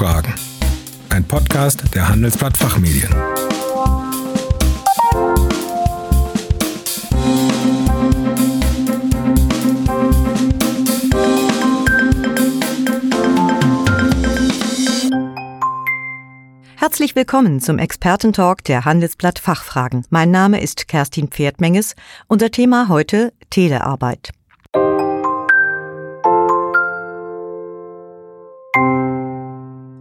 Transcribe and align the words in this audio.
Fachfragen. 0.00 0.32
Ein 1.10 1.24
Podcast 1.24 1.94
der 1.94 2.08
Handelsblatt 2.08 2.56
Fachmedien. 2.56 3.14
Herzlich 16.76 17.14
willkommen 17.14 17.60
zum 17.60 17.78
Expertentalk 17.78 18.64
der 18.64 18.86
Handelsblatt 18.86 19.38
Fachfragen. 19.38 20.06
Mein 20.08 20.30
Name 20.30 20.62
ist 20.62 20.88
Kerstin 20.88 21.28
Pferdmenges. 21.28 21.94
Unser 22.26 22.50
Thema 22.50 22.88
heute 22.88 23.34
Telearbeit. 23.50 24.30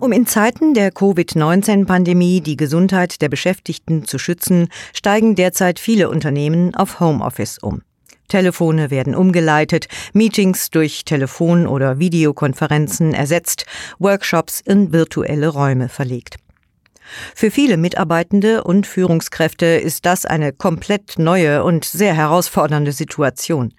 Um 0.09 0.13
in 0.13 0.26
Zeiten 0.26 0.73
der 0.73 0.90
Covid-19-Pandemie 0.90 2.41
die 2.41 2.58
Gesundheit 2.58 3.22
der 3.22 3.30
Beschäftigten 3.30 4.05
zu 4.05 4.18
schützen, 4.18 4.70
steigen 4.91 5.35
derzeit 5.35 5.77
viele 5.77 6.09
Unternehmen 6.09 6.73
auf 6.73 6.99
Homeoffice 6.99 7.59
um. 7.59 7.84
Telefone 8.27 8.90
werden 8.90 9.13
umgeleitet, 9.13 9.88
Meetings 10.13 10.72
durch 10.72 11.05
Telefon- 11.05 11.68
oder 11.68 11.99
Videokonferenzen 11.99 13.13
ersetzt, 13.13 13.68
Workshops 13.99 14.62
in 14.62 14.91
virtuelle 14.91 15.49
Räume 15.49 15.90
verlegt. 15.90 16.38
Für 17.36 17.52
viele 17.52 17.77
Mitarbeitende 17.77 18.63
und 18.63 18.88
Führungskräfte 18.88 19.66
ist 19.66 20.05
das 20.05 20.26
eine 20.26 20.54
komplett 20.54 21.20
neue 21.20 21.63
und 21.63 21.85
sehr 21.85 22.13
herausfordernde 22.13 22.91
Situation. 22.91 23.73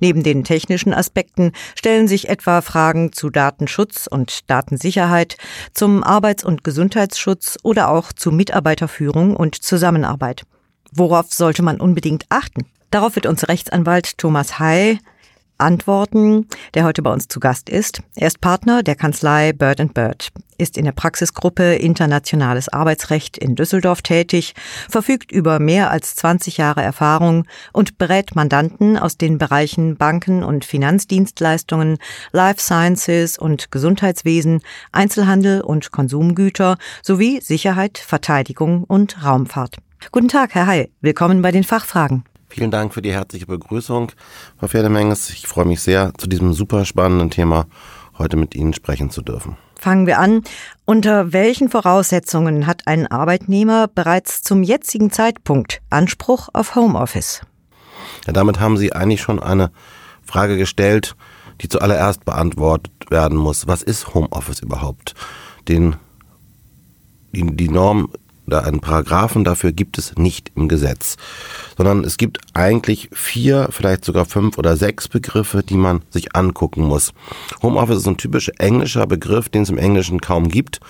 Neben 0.00 0.22
den 0.22 0.44
technischen 0.44 0.94
Aspekten 0.94 1.52
stellen 1.74 2.08
sich 2.08 2.28
etwa 2.28 2.60
Fragen 2.60 3.12
zu 3.12 3.30
Datenschutz 3.30 4.06
und 4.06 4.48
Datensicherheit, 4.50 5.36
zum 5.72 6.04
Arbeits- 6.04 6.44
und 6.44 6.64
Gesundheitsschutz 6.64 7.58
oder 7.62 7.90
auch 7.90 8.12
zu 8.12 8.30
Mitarbeiterführung 8.30 9.34
und 9.34 9.56
Zusammenarbeit. 9.62 10.44
Worauf 10.92 11.32
sollte 11.32 11.62
man 11.62 11.80
unbedingt 11.80 12.24
achten? 12.28 12.66
Darauf 12.90 13.16
wird 13.16 13.26
uns 13.26 13.48
Rechtsanwalt 13.48 14.18
Thomas 14.18 14.60
Hay 14.60 14.98
antworten, 15.58 16.46
der 16.74 16.84
heute 16.84 17.02
bei 17.02 17.12
uns 17.12 17.28
zu 17.28 17.40
Gast 17.40 17.68
ist. 17.68 18.02
Er 18.14 18.26
ist 18.26 18.40
Partner 18.40 18.82
der 18.82 18.96
Kanzlei 18.96 19.52
Bird 19.52 19.94
Bird, 19.94 20.30
ist 20.58 20.76
in 20.76 20.84
der 20.84 20.92
Praxisgruppe 20.92 21.74
Internationales 21.74 22.68
Arbeitsrecht 22.68 23.38
in 23.38 23.54
Düsseldorf 23.54 24.02
tätig, 24.02 24.54
verfügt 24.88 25.32
über 25.32 25.58
mehr 25.58 25.90
als 25.90 26.16
20 26.16 26.58
Jahre 26.58 26.82
Erfahrung 26.82 27.46
und 27.72 27.98
berät 27.98 28.34
Mandanten 28.34 28.98
aus 28.98 29.16
den 29.16 29.38
Bereichen 29.38 29.96
Banken 29.96 30.42
und 30.42 30.64
Finanzdienstleistungen, 30.64 31.98
Life 32.32 32.60
Sciences 32.60 33.38
und 33.38 33.70
Gesundheitswesen, 33.70 34.60
Einzelhandel 34.92 35.60
und 35.60 35.90
Konsumgüter 35.92 36.76
sowie 37.02 37.40
Sicherheit, 37.40 37.98
Verteidigung 37.98 38.84
und 38.84 39.24
Raumfahrt. 39.24 39.76
Guten 40.12 40.28
Tag, 40.28 40.54
Herr 40.54 40.66
Heil. 40.66 40.88
Willkommen 41.00 41.42
bei 41.42 41.50
den 41.50 41.64
Fachfragen. 41.64 42.24
Vielen 42.54 42.70
Dank 42.70 42.94
für 42.94 43.02
die 43.02 43.12
herzliche 43.12 43.46
Begrüßung, 43.46 44.12
Frau 44.60 44.68
Pferdemenges. 44.68 45.28
Ich 45.30 45.48
freue 45.48 45.64
mich 45.64 45.80
sehr, 45.80 46.12
zu 46.16 46.28
diesem 46.28 46.52
super 46.52 46.84
spannenden 46.84 47.28
Thema 47.28 47.66
heute 48.16 48.36
mit 48.36 48.54
Ihnen 48.54 48.72
sprechen 48.74 49.10
zu 49.10 49.22
dürfen. 49.22 49.56
Fangen 49.74 50.06
wir 50.06 50.20
an. 50.20 50.42
Unter 50.84 51.32
welchen 51.32 51.68
Voraussetzungen 51.68 52.68
hat 52.68 52.82
ein 52.86 53.08
Arbeitnehmer 53.08 53.88
bereits 53.88 54.42
zum 54.42 54.62
jetzigen 54.62 55.10
Zeitpunkt 55.10 55.82
Anspruch 55.90 56.48
auf 56.52 56.76
Homeoffice? 56.76 57.40
Ja, 58.24 58.32
damit 58.32 58.60
haben 58.60 58.76
Sie 58.76 58.92
eigentlich 58.92 59.20
schon 59.20 59.42
eine 59.42 59.72
Frage 60.22 60.56
gestellt, 60.56 61.16
die 61.60 61.68
zuallererst 61.68 62.24
beantwortet 62.24 62.92
werden 63.10 63.36
muss. 63.36 63.66
Was 63.66 63.82
ist 63.82 64.14
Homeoffice 64.14 64.60
überhaupt? 64.60 65.16
Den, 65.66 65.96
die, 67.32 67.56
die 67.56 67.68
Norm 67.68 68.10
oder 68.46 68.64
einen 68.64 68.80
Paragraphen 68.80 69.44
dafür 69.44 69.72
gibt 69.72 69.98
es 69.98 70.14
nicht 70.16 70.52
im 70.54 70.68
Gesetz, 70.68 71.16
sondern 71.76 72.04
es 72.04 72.16
gibt 72.16 72.38
eigentlich 72.54 73.08
vier, 73.12 73.68
vielleicht 73.70 74.04
sogar 74.04 74.24
fünf 74.24 74.58
oder 74.58 74.76
sechs 74.76 75.08
Begriffe, 75.08 75.62
die 75.62 75.76
man 75.76 76.02
sich 76.10 76.34
angucken 76.36 76.82
muss. 76.82 77.12
Homeoffice 77.62 77.98
ist 77.98 78.08
ein 78.08 78.16
typischer 78.16 78.52
englischer 78.58 79.06
Begriff, 79.06 79.48
den 79.48 79.62
es 79.62 79.70
im 79.70 79.78
Englischen 79.78 80.20
kaum 80.20 80.48
gibt. 80.48 80.80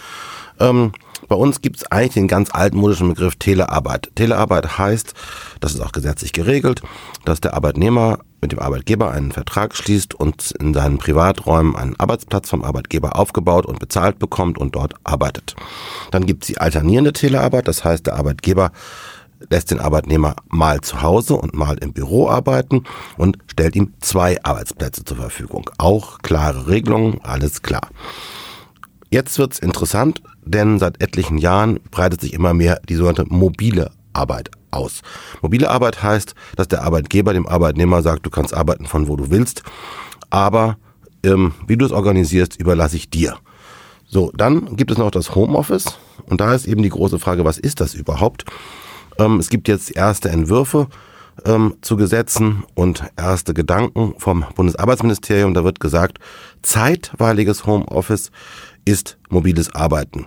Ähm, 0.60 0.92
bei 1.28 1.36
uns 1.36 1.60
gibt 1.60 1.76
es 1.76 1.90
eigentlich 1.90 2.14
den 2.14 2.28
ganz 2.28 2.50
altmodischen 2.52 3.08
Begriff 3.08 3.36
Telearbeit. 3.36 4.10
Telearbeit 4.14 4.78
heißt, 4.78 5.14
das 5.60 5.74
ist 5.74 5.80
auch 5.80 5.92
gesetzlich 5.92 6.32
geregelt, 6.32 6.82
dass 7.24 7.40
der 7.40 7.54
Arbeitnehmer 7.54 8.18
mit 8.40 8.52
dem 8.52 8.58
Arbeitgeber 8.58 9.10
einen 9.10 9.32
Vertrag 9.32 9.74
schließt 9.74 10.14
und 10.14 10.50
in 10.60 10.74
seinen 10.74 10.98
Privaträumen 10.98 11.76
einen 11.76 11.98
Arbeitsplatz 11.98 12.50
vom 12.50 12.62
Arbeitgeber 12.62 13.18
aufgebaut 13.18 13.64
und 13.64 13.78
bezahlt 13.78 14.18
bekommt 14.18 14.58
und 14.58 14.76
dort 14.76 14.94
arbeitet. 15.02 15.56
Dann 16.10 16.26
gibt 16.26 16.44
es 16.44 16.48
die 16.48 16.58
alternierende 16.58 17.14
Telearbeit, 17.14 17.68
das 17.68 17.84
heißt, 17.84 18.06
der 18.06 18.16
Arbeitgeber 18.16 18.70
lässt 19.50 19.70
den 19.70 19.80
Arbeitnehmer 19.80 20.36
mal 20.48 20.80
zu 20.80 21.02
Hause 21.02 21.34
und 21.34 21.54
mal 21.54 21.78
im 21.78 21.92
Büro 21.92 22.28
arbeiten 22.28 22.84
und 23.16 23.38
stellt 23.46 23.76
ihm 23.76 23.94
zwei 24.00 24.42
Arbeitsplätze 24.42 25.04
zur 25.04 25.16
Verfügung. 25.16 25.70
Auch 25.78 26.18
klare 26.18 26.68
Regelungen, 26.68 27.20
alles 27.22 27.62
klar. 27.62 27.88
Jetzt 29.14 29.38
wird's 29.38 29.60
interessant, 29.60 30.24
denn 30.44 30.80
seit 30.80 31.00
etlichen 31.00 31.38
Jahren 31.38 31.78
breitet 31.92 32.20
sich 32.20 32.32
immer 32.32 32.52
mehr 32.52 32.80
die 32.88 32.96
sogenannte 32.96 33.32
mobile 33.32 33.92
Arbeit 34.12 34.50
aus. 34.72 35.02
Mobile 35.40 35.70
Arbeit 35.70 36.02
heißt, 36.02 36.34
dass 36.56 36.66
der 36.66 36.82
Arbeitgeber 36.82 37.32
dem 37.32 37.46
Arbeitnehmer 37.46 38.02
sagt, 38.02 38.26
du 38.26 38.30
kannst 38.30 38.52
arbeiten 38.52 38.86
von 38.86 39.06
wo 39.06 39.14
du 39.14 39.30
willst, 39.30 39.62
aber 40.30 40.78
ähm, 41.24 41.54
wie 41.68 41.76
du 41.76 41.86
es 41.86 41.92
organisierst, 41.92 42.60
überlasse 42.60 42.96
ich 42.96 43.08
dir. 43.08 43.36
So, 44.04 44.32
dann 44.34 44.74
gibt 44.74 44.90
es 44.90 44.98
noch 44.98 45.12
das 45.12 45.36
Homeoffice 45.36 45.96
und 46.26 46.40
da 46.40 46.52
ist 46.52 46.66
eben 46.66 46.82
die 46.82 46.88
große 46.88 47.20
Frage, 47.20 47.44
was 47.44 47.58
ist 47.58 47.80
das 47.80 47.94
überhaupt? 47.94 48.44
Ähm, 49.20 49.38
es 49.38 49.48
gibt 49.48 49.68
jetzt 49.68 49.94
erste 49.94 50.28
Entwürfe 50.28 50.88
ähm, 51.44 51.76
zu 51.82 51.96
Gesetzen 51.96 52.64
und 52.74 53.04
erste 53.16 53.54
Gedanken 53.54 54.14
vom 54.18 54.44
Bundesarbeitsministerium. 54.54 55.54
Da 55.54 55.64
wird 55.64 55.80
gesagt, 55.80 56.18
zeitweiliges 56.62 57.66
Homeoffice 57.66 58.30
ist 58.84 59.18
mobiles 59.28 59.74
Arbeiten. 59.74 60.26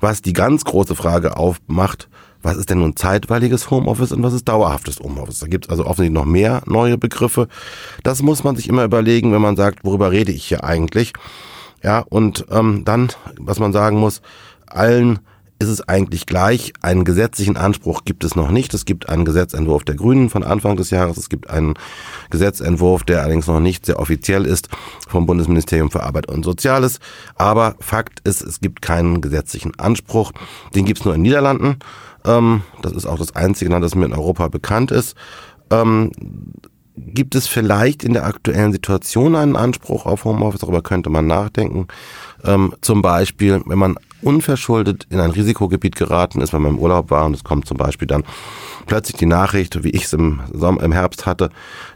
Was 0.00 0.22
die 0.22 0.32
ganz 0.32 0.64
große 0.64 0.94
Frage 0.94 1.36
aufmacht, 1.36 2.08
was 2.42 2.56
ist 2.56 2.70
denn 2.70 2.78
nun 2.78 2.94
zeitweiliges 2.94 3.70
Homeoffice 3.70 4.12
und 4.12 4.22
was 4.22 4.32
ist 4.32 4.46
dauerhaftes 4.48 5.00
Homeoffice? 5.00 5.40
Da 5.40 5.48
gibt 5.48 5.66
es 5.66 5.70
also 5.70 5.84
offensichtlich 5.84 6.14
noch 6.14 6.24
mehr 6.24 6.62
neue 6.66 6.96
Begriffe. 6.96 7.48
Das 8.04 8.22
muss 8.22 8.44
man 8.44 8.54
sich 8.54 8.68
immer 8.68 8.84
überlegen, 8.84 9.32
wenn 9.32 9.42
man 9.42 9.56
sagt, 9.56 9.84
worüber 9.84 10.12
rede 10.12 10.30
ich 10.30 10.44
hier 10.44 10.62
eigentlich? 10.62 11.12
Ja, 11.82 12.04
und 12.08 12.46
ähm, 12.50 12.82
dann, 12.84 13.08
was 13.38 13.58
man 13.58 13.72
sagen 13.72 13.98
muss, 13.98 14.22
allen 14.66 15.18
ist 15.58 15.68
es 15.68 15.88
eigentlich 15.88 16.26
gleich. 16.26 16.72
Einen 16.82 17.04
gesetzlichen 17.04 17.56
Anspruch 17.56 18.04
gibt 18.04 18.24
es 18.24 18.36
noch 18.36 18.50
nicht. 18.50 18.72
Es 18.74 18.84
gibt 18.84 19.08
einen 19.08 19.24
Gesetzentwurf 19.24 19.84
der 19.84 19.96
Grünen 19.96 20.30
von 20.30 20.44
Anfang 20.44 20.76
des 20.76 20.90
Jahres. 20.90 21.16
Es 21.16 21.28
gibt 21.28 21.50
einen 21.50 21.74
Gesetzentwurf, 22.30 23.02
der 23.02 23.22
allerdings 23.22 23.46
noch 23.46 23.60
nicht 23.60 23.86
sehr 23.86 23.98
offiziell 23.98 24.46
ist 24.46 24.68
vom 25.08 25.26
Bundesministerium 25.26 25.90
für 25.90 26.04
Arbeit 26.04 26.28
und 26.28 26.44
Soziales. 26.44 27.00
Aber 27.34 27.74
Fakt 27.80 28.20
ist, 28.20 28.40
es 28.42 28.60
gibt 28.60 28.82
keinen 28.82 29.20
gesetzlichen 29.20 29.78
Anspruch. 29.78 30.32
Den 30.74 30.84
gibt 30.84 31.00
es 31.00 31.04
nur 31.04 31.14
in 31.14 31.22
Niederlanden. 31.22 31.78
Ähm, 32.24 32.62
das 32.82 32.92
ist 32.92 33.06
auch 33.06 33.18
das 33.18 33.34
einzige 33.34 33.70
Land, 33.70 33.84
das 33.84 33.94
mir 33.94 34.06
in 34.06 34.12
Europa 34.12 34.48
bekannt 34.48 34.92
ist. 34.92 35.16
Gibt 36.98 37.34
es 37.34 37.46
vielleicht 37.46 38.02
in 38.02 38.12
der 38.12 38.26
aktuellen 38.26 38.72
Situation 38.72 39.36
einen 39.36 39.56
Anspruch 39.56 40.06
auf 40.06 40.24
Homeoffice? 40.24 40.60
Darüber 40.60 40.82
könnte 40.82 41.10
man 41.10 41.26
nachdenken. 41.26 41.86
Ähm, 42.44 42.74
zum 42.80 43.02
Beispiel, 43.02 43.62
wenn 43.66 43.78
man 43.78 43.96
unverschuldet 44.20 45.06
in 45.10 45.20
ein 45.20 45.30
Risikogebiet 45.30 45.96
geraten 45.96 46.40
ist, 46.40 46.52
wenn 46.52 46.62
man 46.62 46.72
im 46.72 46.78
Urlaub 46.78 47.10
war 47.10 47.24
und 47.24 47.34
es 47.34 47.44
kommt 47.44 47.66
zum 47.66 47.76
Beispiel 47.76 48.08
dann 48.08 48.24
plötzlich 48.86 49.16
die 49.16 49.26
Nachricht, 49.26 49.84
wie 49.84 49.90
ich 49.90 50.04
es 50.04 50.12
im, 50.12 50.40
im 50.52 50.92
Herbst 50.92 51.26
hatte, 51.26 51.50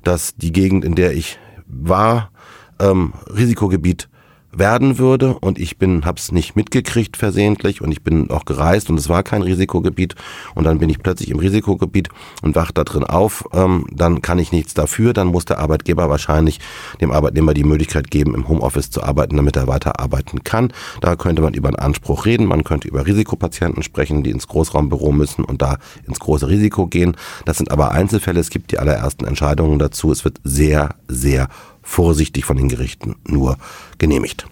dass 0.05 0.37
die 0.37 0.53
Gegend, 0.53 0.85
in 0.85 0.95
der 0.95 1.15
ich 1.15 1.39
war, 1.67 2.31
ähm, 2.79 3.13
Risikogebiet 3.27 4.09
werden 4.53 4.99
würde. 4.99 5.35
Und 5.39 5.59
ich 5.59 5.79
bin 5.79 6.05
hab's 6.05 6.33
nicht 6.33 6.57
mitgekriegt 6.57 7.17
versehentlich. 7.17 7.81
Und 7.81 7.93
ich 7.93 8.03
bin 8.03 8.31
auch 8.31 8.45
gereist. 8.45 8.91
Und 8.91 8.99
es 8.99 9.09
war 9.09 9.23
kein 9.23 9.43
Risikogebiet. 9.43 10.15
Und 10.55 10.65
dann 10.65 10.79
bin 10.79 10.89
ich 10.89 11.03
plötzlich 11.03 11.31
im 11.31 11.39
Risikogebiet 11.39 12.09
und 12.43 12.55
wach 12.55 12.73
da 12.73 12.85
drin 12.85 13.05
auf, 13.05 13.45
ähm, 13.53 13.87
dann 13.91 14.23
kann 14.23 14.39
ich 14.39 14.53
nichts 14.53 14.75
dafür, 14.75 15.13
dann 15.13 15.29
muss 15.29 15.45
der 15.45 15.59
Arbeitgeber 15.59 16.09
wahrscheinlich 16.09 16.61
dem 17.01 17.11
Arbeitnehmer 17.11 17.55
die 17.55 17.65
Möglichkeit 17.65 18.11
geben, 18.11 18.35
im 18.35 18.49
Homeoffice 18.49 18.91
zu 18.91 19.03
arbeiten, 19.03 19.37
damit 19.37 19.57
er 19.57 19.67
weiter 19.67 20.01
arbeiten 20.01 20.45
kann. 20.45 20.73
Da 21.01 21.17
könnte 21.17 21.43
man 21.43 21.55
über 21.55 21.69
einen 21.69 21.77
Anspruch 21.77 22.27
reden, 22.27 22.47
man 22.47 22.65
könnte 22.65 22.89
über 22.89 23.07
Risikopatienten 23.07 23.83
sprechen, 23.83 24.23
die 24.23 24.31
ins 24.31 24.49
Großraumbüro 24.49 25.13
müssen 25.13 25.45
und 25.45 25.63
da 25.63 25.79
ins 26.07 26.21
große 26.21 26.49
Risiko 26.49 26.87
gehen. 26.87 27.17
Das 27.45 27.59
sind 27.59 27.71
aber 27.71 27.93
Einzelfälle, 27.93 28.41
es 28.41 28.51
gibt 28.51 28.73
die 28.73 28.79
allerersten 28.79 29.25
Entscheidungen 29.25 29.79
dazu. 29.79 30.13
Es 30.13 30.25
wird 30.25 30.41
sehr, 30.45 30.97
sehr 31.09 31.49
vorsichtig 31.83 32.45
von 32.45 32.57
den 32.57 32.69
Gerichten 32.69 33.17
nur 33.27 33.57
genehmigt. 33.99 34.47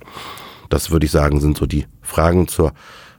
Das 0.68 0.90
würde 0.90 1.06
ich 1.06 1.12
sagen, 1.12 1.40
sind 1.40 1.56
so 1.56 1.66
die 1.66 1.86
Fragen 2.02 2.48
zur 2.48 2.72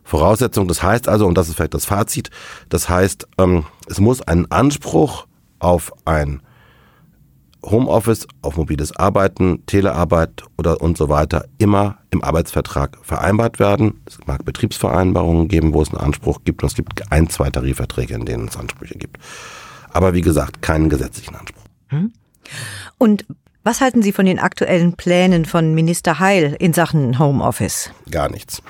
Voraussetzung. 0.03 0.67
Das 0.67 0.83
heißt 0.83 1.07
also, 1.07 1.25
und 1.27 1.37
das 1.37 1.49
ist 1.49 1.55
vielleicht 1.55 1.73
das 1.73 1.85
Fazit, 1.85 2.29
das 2.69 2.89
heißt, 2.89 3.27
ähm, 3.37 3.65
es 3.87 3.99
muss 3.99 4.21
einen 4.21 4.49
Anspruch 4.51 5.27
auf 5.59 5.93
ein 6.05 6.41
Homeoffice 7.63 8.27
auf 8.41 8.57
mobiles 8.57 8.95
Arbeiten, 8.95 9.63
Telearbeit 9.67 10.43
oder 10.57 10.81
und 10.81 10.97
so 10.97 11.09
weiter 11.09 11.45
immer 11.59 11.99
im 12.09 12.23
Arbeitsvertrag 12.23 12.97
vereinbart 13.03 13.59
werden. 13.59 14.01
Es 14.05 14.17
mag 14.25 14.43
Betriebsvereinbarungen 14.45 15.47
geben, 15.47 15.73
wo 15.73 15.81
es 15.81 15.89
einen 15.89 15.99
Anspruch 15.99 16.39
gibt 16.43 16.63
und 16.63 16.69
es 16.69 16.75
gibt 16.75 17.11
ein, 17.11 17.29
zwei 17.29 17.49
Tarifverträge, 17.49 18.15
in 18.15 18.25
denen 18.25 18.47
es 18.47 18.57
Ansprüche 18.57 18.97
gibt. 18.97 19.17
Aber 19.91 20.13
wie 20.13 20.21
gesagt, 20.21 20.61
keinen 20.61 20.89
gesetzlichen 20.89 21.35
Anspruch. 21.35 21.63
Hm? 21.89 22.13
Und 22.97 23.25
was 23.63 23.81
halten 23.81 24.01
Sie 24.01 24.11
von 24.11 24.25
den 24.25 24.39
aktuellen 24.39 24.93
Plänen 24.93 25.45
von 25.45 25.73
Minister 25.73 26.19
Heil 26.19 26.55
in 26.59 26.73
Sachen 26.73 27.19
Homeoffice? 27.19 27.91
Gar 28.09 28.29
nichts. 28.29 28.61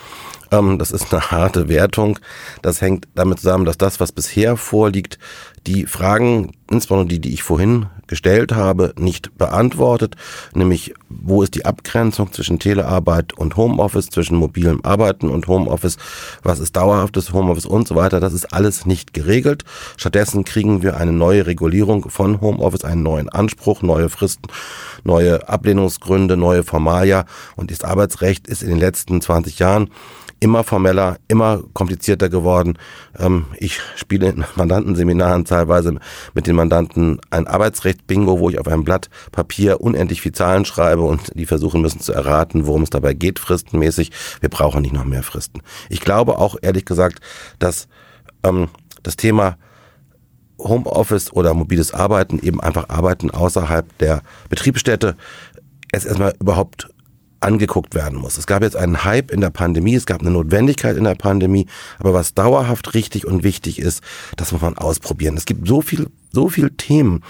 Ähm, 0.51 0.77
das 0.77 0.91
ist 0.91 1.13
eine 1.13 1.31
harte 1.31 1.69
Wertung. 1.69 2.19
Das 2.61 2.81
hängt 2.81 3.07
damit 3.15 3.39
zusammen, 3.39 3.65
dass 3.65 3.77
das, 3.77 3.99
was 3.99 4.11
bisher 4.11 4.57
vorliegt, 4.57 5.17
die 5.65 5.85
Fragen, 5.85 6.51
insbesondere 6.69 7.07
die, 7.07 7.21
die 7.21 7.33
ich 7.33 7.43
vorhin 7.43 7.87
gestellt 8.11 8.51
habe, 8.51 8.93
nicht 8.99 9.37
beantwortet, 9.37 10.17
nämlich 10.53 10.93
wo 11.07 11.43
ist 11.43 11.55
die 11.55 11.63
Abgrenzung 11.63 12.33
zwischen 12.33 12.59
Telearbeit 12.59 13.31
und 13.31 13.55
Homeoffice, 13.55 14.09
zwischen 14.09 14.35
mobilem 14.35 14.81
Arbeiten 14.83 15.29
und 15.29 15.47
Homeoffice, 15.47 15.95
was 16.43 16.59
ist 16.59 16.75
dauerhaftes 16.75 17.31
Homeoffice 17.31 17.65
und 17.65 17.87
so 17.87 17.95
weiter, 17.95 18.19
das 18.19 18.33
ist 18.33 18.53
alles 18.53 18.85
nicht 18.85 19.13
geregelt. 19.13 19.63
Stattdessen 19.95 20.43
kriegen 20.43 20.83
wir 20.83 20.97
eine 20.97 21.13
neue 21.13 21.47
Regulierung 21.47 22.09
von 22.09 22.41
Homeoffice, 22.41 22.83
einen 22.83 23.01
neuen 23.01 23.29
Anspruch, 23.29 23.81
neue 23.81 24.09
Fristen, 24.09 24.49
neue 25.05 25.47
Ablehnungsgründe, 25.47 26.35
neue 26.35 26.63
Formalia 26.63 27.23
und 27.55 27.71
das 27.71 27.85
Arbeitsrecht 27.85 28.45
ist 28.45 28.61
in 28.61 28.69
den 28.69 28.79
letzten 28.79 29.21
20 29.21 29.57
Jahren 29.59 29.89
immer 30.41 30.63
formeller, 30.63 31.17
immer 31.27 31.63
komplizierter 31.73 32.27
geworden. 32.27 32.77
Ähm, 33.17 33.45
ich 33.57 33.79
spiele 33.95 34.29
in 34.29 34.43
Mandantenseminaren 34.55 35.45
teilweise 35.45 35.97
mit 36.33 36.47
den 36.47 36.55
Mandanten 36.55 37.21
ein 37.29 37.47
Arbeitsrecht-Bingo, 38.01 38.39
wo 38.39 38.49
ich 38.49 38.59
auf 38.59 38.67
einem 38.67 38.83
Blatt 38.83 39.09
Papier 39.31 39.81
unendlich 39.81 40.21
viel 40.21 40.31
Zahlen 40.31 40.65
schreibe 40.65 41.01
und 41.01 41.31
die 41.35 41.45
versuchen 41.45 41.81
müssen 41.81 41.99
zu 41.99 42.13
erraten, 42.13 42.65
worum 42.65 42.83
es 42.83 42.89
dabei 42.89 43.13
geht, 43.13 43.39
fristenmäßig. 43.39 44.11
Wir 44.39 44.49
brauchen 44.49 44.81
nicht 44.81 44.93
noch 44.93 45.05
mehr 45.05 45.23
Fristen. 45.23 45.61
Ich 45.89 46.01
glaube 46.01 46.37
auch, 46.37 46.55
ehrlich 46.61 46.85
gesagt, 46.85 47.19
dass 47.59 47.87
ähm, 48.43 48.69
das 49.03 49.15
Thema 49.15 49.57
Homeoffice 50.59 51.33
oder 51.33 51.53
mobiles 51.53 51.93
Arbeiten, 51.93 52.39
eben 52.39 52.61
einfach 52.61 52.89
Arbeiten 52.89 53.31
außerhalb 53.31 53.97
der 53.97 54.21
Betriebsstätte, 54.49 55.15
es 55.91 56.05
erstmal 56.05 56.35
überhaupt 56.39 56.89
angeguckt 57.41 57.95
werden 57.95 58.19
muss. 58.19 58.37
Es 58.37 58.47
gab 58.47 58.61
jetzt 58.61 58.75
einen 58.75 59.03
Hype 59.03 59.31
in 59.31 59.41
der 59.41 59.49
Pandemie, 59.49 59.95
es 59.95 60.05
gab 60.05 60.21
eine 60.21 60.31
Notwendigkeit 60.31 60.95
in 60.95 61.03
der 61.03 61.15
Pandemie, 61.15 61.67
aber 61.99 62.13
was 62.13 62.33
dauerhaft 62.33 62.93
richtig 62.93 63.25
und 63.25 63.43
wichtig 63.43 63.79
ist, 63.79 64.01
das 64.37 64.51
muss 64.51 64.61
man 64.61 64.77
ausprobieren. 64.77 65.35
Es 65.37 65.45
gibt 65.45 65.67
so 65.67 65.81
viel, 65.81 66.07
so 66.31 66.49
viel 66.49 66.69
Themen, 66.71 67.23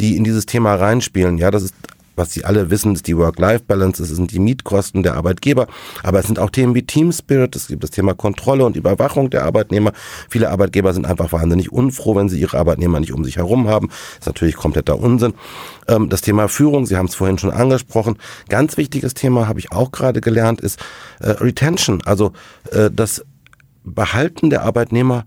die 0.00 0.16
in 0.16 0.24
dieses 0.24 0.46
Thema 0.46 0.74
reinspielen. 0.74 1.38
Ja, 1.38 1.50
das 1.50 1.62
ist 1.62 1.74
was 2.16 2.32
Sie 2.32 2.44
alle 2.44 2.70
wissen, 2.70 2.94
ist 2.94 3.06
die 3.06 3.16
Work-Life-Balance, 3.16 4.02
es 4.02 4.10
sind 4.10 4.32
die 4.32 4.38
Mietkosten 4.38 5.02
der 5.02 5.14
Arbeitgeber, 5.14 5.66
aber 6.02 6.18
es 6.18 6.26
sind 6.26 6.38
auch 6.38 6.50
Themen 6.50 6.74
wie 6.74 6.82
Team 6.82 7.12
Spirit, 7.12 7.56
es 7.56 7.68
gibt 7.68 7.82
das 7.82 7.90
Thema 7.90 8.14
Kontrolle 8.14 8.64
und 8.64 8.76
Überwachung 8.76 9.30
der 9.30 9.44
Arbeitnehmer. 9.44 9.92
Viele 10.28 10.50
Arbeitgeber 10.50 10.92
sind 10.92 11.06
einfach 11.06 11.32
wahnsinnig 11.32 11.72
unfroh, 11.72 12.16
wenn 12.16 12.28
sie 12.28 12.40
ihre 12.40 12.58
Arbeitnehmer 12.58 13.00
nicht 13.00 13.12
um 13.12 13.24
sich 13.24 13.36
herum 13.36 13.68
haben. 13.68 13.88
Das 13.88 14.20
ist 14.20 14.26
natürlich 14.26 14.56
kompletter 14.56 14.98
Unsinn. 14.98 15.34
Ähm, 15.88 16.08
das 16.08 16.20
Thema 16.20 16.48
Führung, 16.48 16.86
Sie 16.86 16.96
haben 16.96 17.06
es 17.06 17.14
vorhin 17.14 17.38
schon 17.38 17.50
angesprochen. 17.50 18.16
Ganz 18.48 18.76
wichtiges 18.76 19.14
Thema, 19.14 19.48
habe 19.48 19.58
ich 19.58 19.72
auch 19.72 19.92
gerade 19.92 20.20
gelernt, 20.20 20.60
ist 20.60 20.80
äh, 21.20 21.30
Retention, 21.30 22.02
also 22.04 22.32
äh, 22.70 22.90
das 22.90 23.24
Behalten 23.84 24.50
der 24.50 24.62
Arbeitnehmer 24.62 25.24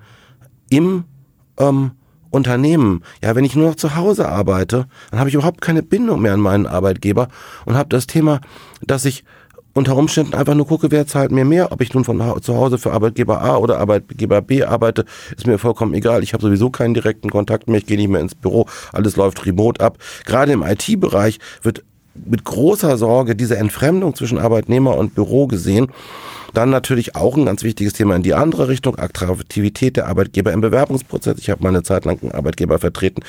im 0.70 1.04
ähm, 1.58 1.92
Unternehmen. 2.36 3.02
Ja, 3.24 3.36
wenn 3.36 3.46
ich 3.46 3.56
nur 3.56 3.70
noch 3.70 3.76
zu 3.76 3.96
Hause 3.96 4.28
arbeite, 4.30 4.88
dann 5.10 5.20
habe 5.20 5.30
ich 5.30 5.36
überhaupt 5.36 5.62
keine 5.62 5.82
Bindung 5.82 6.22
mehr 6.22 6.34
an 6.34 6.40
meinen 6.40 6.68
Arbeitgeber 6.68 7.30
und 7.66 7.76
habe 7.76 7.90
das 7.90 8.06
Thema, 8.06 8.42
dass 8.82 9.06
ich 9.06 9.24
unter 9.76 9.98
Umständen 9.98 10.34
einfach 10.36 10.56
nur 10.56 10.68
gucke, 10.68 10.90
wer 10.90 11.06
zahlt 11.06 11.32
mir 11.32 11.44
mehr. 11.44 11.72
Ob 11.72 11.82
ich 11.82 11.94
nun 11.94 12.06
von 12.06 12.22
zu 12.42 12.56
Hause 12.56 12.78
für 12.78 12.94
Arbeitgeber 12.94 13.42
A 13.42 13.58
oder 13.58 13.78
Arbeitgeber 13.80 14.42
B 14.42 14.64
arbeite, 14.64 15.06
ist 15.36 15.48
mir 15.48 15.58
vollkommen 15.58 15.94
egal. 15.94 16.24
Ich 16.24 16.34
habe 16.34 16.42
sowieso 16.42 16.70
keinen 16.70 16.94
direkten 16.94 17.30
Kontakt 17.30 17.68
mehr, 17.68 17.80
ich 17.80 17.86
gehe 17.86 17.98
nicht 17.98 18.10
mehr 18.10 18.22
ins 18.22 18.36
Büro, 18.36 18.68
alles 18.94 19.18
läuft 19.18 19.46
remote 19.46 19.84
ab. 19.84 19.98
Gerade 20.26 20.54
im 20.54 20.64
IT-Bereich 20.64 21.40
wird 21.62 21.84
mit 22.26 22.44
großer 22.44 22.98
Sorge 22.98 23.36
diese 23.36 23.58
Entfremdung 23.58 24.16
zwischen 24.16 24.38
Arbeitnehmer 24.38 24.98
und 24.98 25.16
Büro 25.16 25.48
gesehen. 25.48 25.88
Dann 26.54 26.70
natürlich 26.70 27.18
auch 27.18 27.36
ein 27.36 27.46
ganz 27.46 27.64
wichtiges 27.64 27.94
Thema 27.94 28.16
in 28.16 28.24
die 28.24 28.34
andere 28.34 28.70
Richtung, 28.70 28.98
Attraktivität 28.98 29.98
der 29.98 30.08
Arbeitgeber 30.08 30.54
im 30.54 30.62
Bewerbungsprozess. 30.62 31.38
Ich 31.40 31.50
habe 31.50 31.62
mal 31.62 31.70
eine 31.70 31.84
Zeit 31.84 32.06
lang 32.06 32.22
einen 32.22 32.32
Arbeitgeber 32.32 32.80
vertreten, 32.80 33.24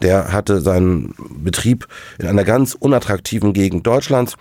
der 0.00 0.32
hatte 0.32 0.60
seinen 0.60 1.12
Betrieb 1.42 1.88
in 2.20 2.28
einer 2.28 2.44
ganz 2.44 2.74
unattraktiven 2.74 3.52
Gegend 3.52 3.84
Deutschlands 3.84 4.36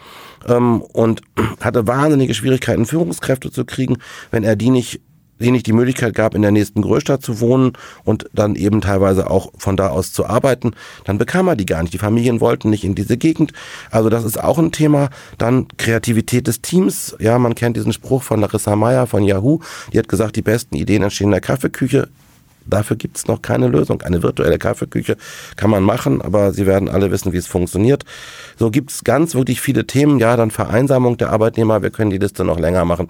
ähm, 0.47 0.81
und 0.81 1.21
hatte 1.61 1.87
wahnsinnige 1.87 2.35
Schwierigkeiten, 2.35 2.85
Führungskräfte 2.85 3.51
zu 3.51 3.65
kriegen, 3.65 3.97
wenn 4.29 4.43
er 4.43 4.55
die 4.55 4.69
nicht 4.69 5.01
ich 5.39 5.63
die 5.63 5.73
Möglichkeit 5.73 6.13
gab, 6.13 6.35
in 6.35 6.41
der 6.41 6.51
nächsten 6.51 6.81
Großstadt 6.81 7.21
zu 7.21 7.39
wohnen 7.39 7.73
und 8.03 8.29
dann 8.33 8.55
eben 8.55 8.81
teilweise 8.81 9.29
auch 9.29 9.51
von 9.57 9.77
da 9.77 9.89
aus 9.89 10.11
zu 10.11 10.25
arbeiten, 10.25 10.71
dann 11.05 11.17
bekam 11.17 11.47
er 11.47 11.55
die 11.55 11.65
gar 11.65 11.81
nicht. 11.81 11.93
Die 11.93 11.99
Familien 11.99 12.41
wollten 12.41 12.69
nicht 12.69 12.83
in 12.83 12.95
diese 12.95 13.17
Gegend. 13.17 13.53
Also 13.91 14.09
das 14.09 14.23
ist 14.23 14.41
auch 14.41 14.57
ein 14.57 14.71
Thema. 14.71 15.09
Dann 15.37 15.67
Kreativität 15.77 16.47
des 16.47 16.61
Teams. 16.61 17.15
Ja, 17.19 17.37
man 17.39 17.55
kennt 17.55 17.77
diesen 17.77 17.93
Spruch 17.93 18.23
von 18.23 18.41
Larissa 18.41 18.75
Meyer 18.75 19.07
von 19.07 19.23
Yahoo. 19.23 19.59
Die 19.93 19.99
hat 19.99 20.09
gesagt, 20.09 20.35
die 20.35 20.41
besten 20.41 20.75
Ideen 20.75 21.03
entstehen 21.03 21.27
in 21.27 21.31
der 21.31 21.41
Kaffeeküche. 21.41 22.09
Dafür 22.69 22.97
gibt 22.97 23.17
es 23.17 23.27
noch 23.27 23.41
keine 23.41 23.67
Lösung. 23.67 24.01
Eine 24.01 24.23
virtuelle 24.23 24.57
Kaffeeküche 24.57 25.17
kann 25.55 25.69
man 25.69 25.83
machen, 25.83 26.21
aber 26.21 26.53
Sie 26.53 26.65
werden 26.65 26.89
alle 26.89 27.11
wissen, 27.11 27.33
wie 27.33 27.37
es 27.37 27.47
funktioniert. 27.47 28.03
So 28.57 28.71
gibt 28.71 28.91
es 28.91 29.03
ganz 29.03 29.35
wirklich 29.35 29.61
viele 29.61 29.87
Themen. 29.87 30.19
Ja, 30.19 30.35
dann 30.35 30.51
Vereinsamung 30.51 31.17
der 31.17 31.31
Arbeitnehmer. 31.31 31.81
Wir 31.81 31.89
können 31.89 32.11
die 32.11 32.17
Liste 32.17 32.43
noch 32.43 32.59
länger 32.59 32.85
machen. 32.85 33.07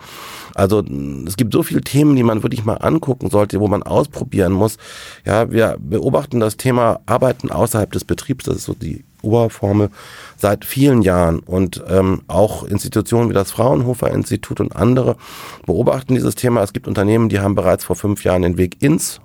Also 0.53 0.83
es 1.25 1.37
gibt 1.37 1.53
so 1.53 1.63
viele 1.63 1.81
Themen, 1.81 2.15
die 2.15 2.23
man 2.23 2.43
wirklich 2.43 2.65
mal 2.65 2.75
angucken 2.75 3.29
sollte, 3.29 3.59
wo 3.59 3.67
man 3.67 3.83
ausprobieren 3.83 4.53
muss. 4.53 4.77
Ja, 5.25 5.51
wir 5.51 5.77
beobachten 5.79 6.39
das 6.39 6.57
Thema 6.57 6.99
Arbeiten 7.05 7.51
außerhalb 7.51 7.91
des 7.91 8.05
Betriebs. 8.05 8.45
Das 8.45 8.57
ist 8.57 8.65
so 8.65 8.73
die 8.73 9.03
Oberformel 9.21 9.89
seit 10.37 10.65
vielen 10.65 11.01
Jahren 11.01 11.39
und 11.39 11.83
ähm, 11.87 12.21
auch 12.27 12.63
Institutionen 12.63 13.29
wie 13.29 13.33
das 13.33 13.51
Fraunhofer 13.51 14.11
Institut 14.11 14.59
und 14.59 14.75
andere 14.75 15.17
beobachten 15.65 16.15
dieses 16.15 16.35
Thema. 16.35 16.61
Es 16.61 16.73
gibt 16.73 16.87
Unternehmen, 16.87 17.29
die 17.29 17.39
haben 17.39 17.55
bereits 17.55 17.83
vor 17.83 17.95
fünf 17.95 18.23
Jahren 18.23 18.43
den 18.43 18.57
Weg 18.57 18.81
ins 18.81 19.19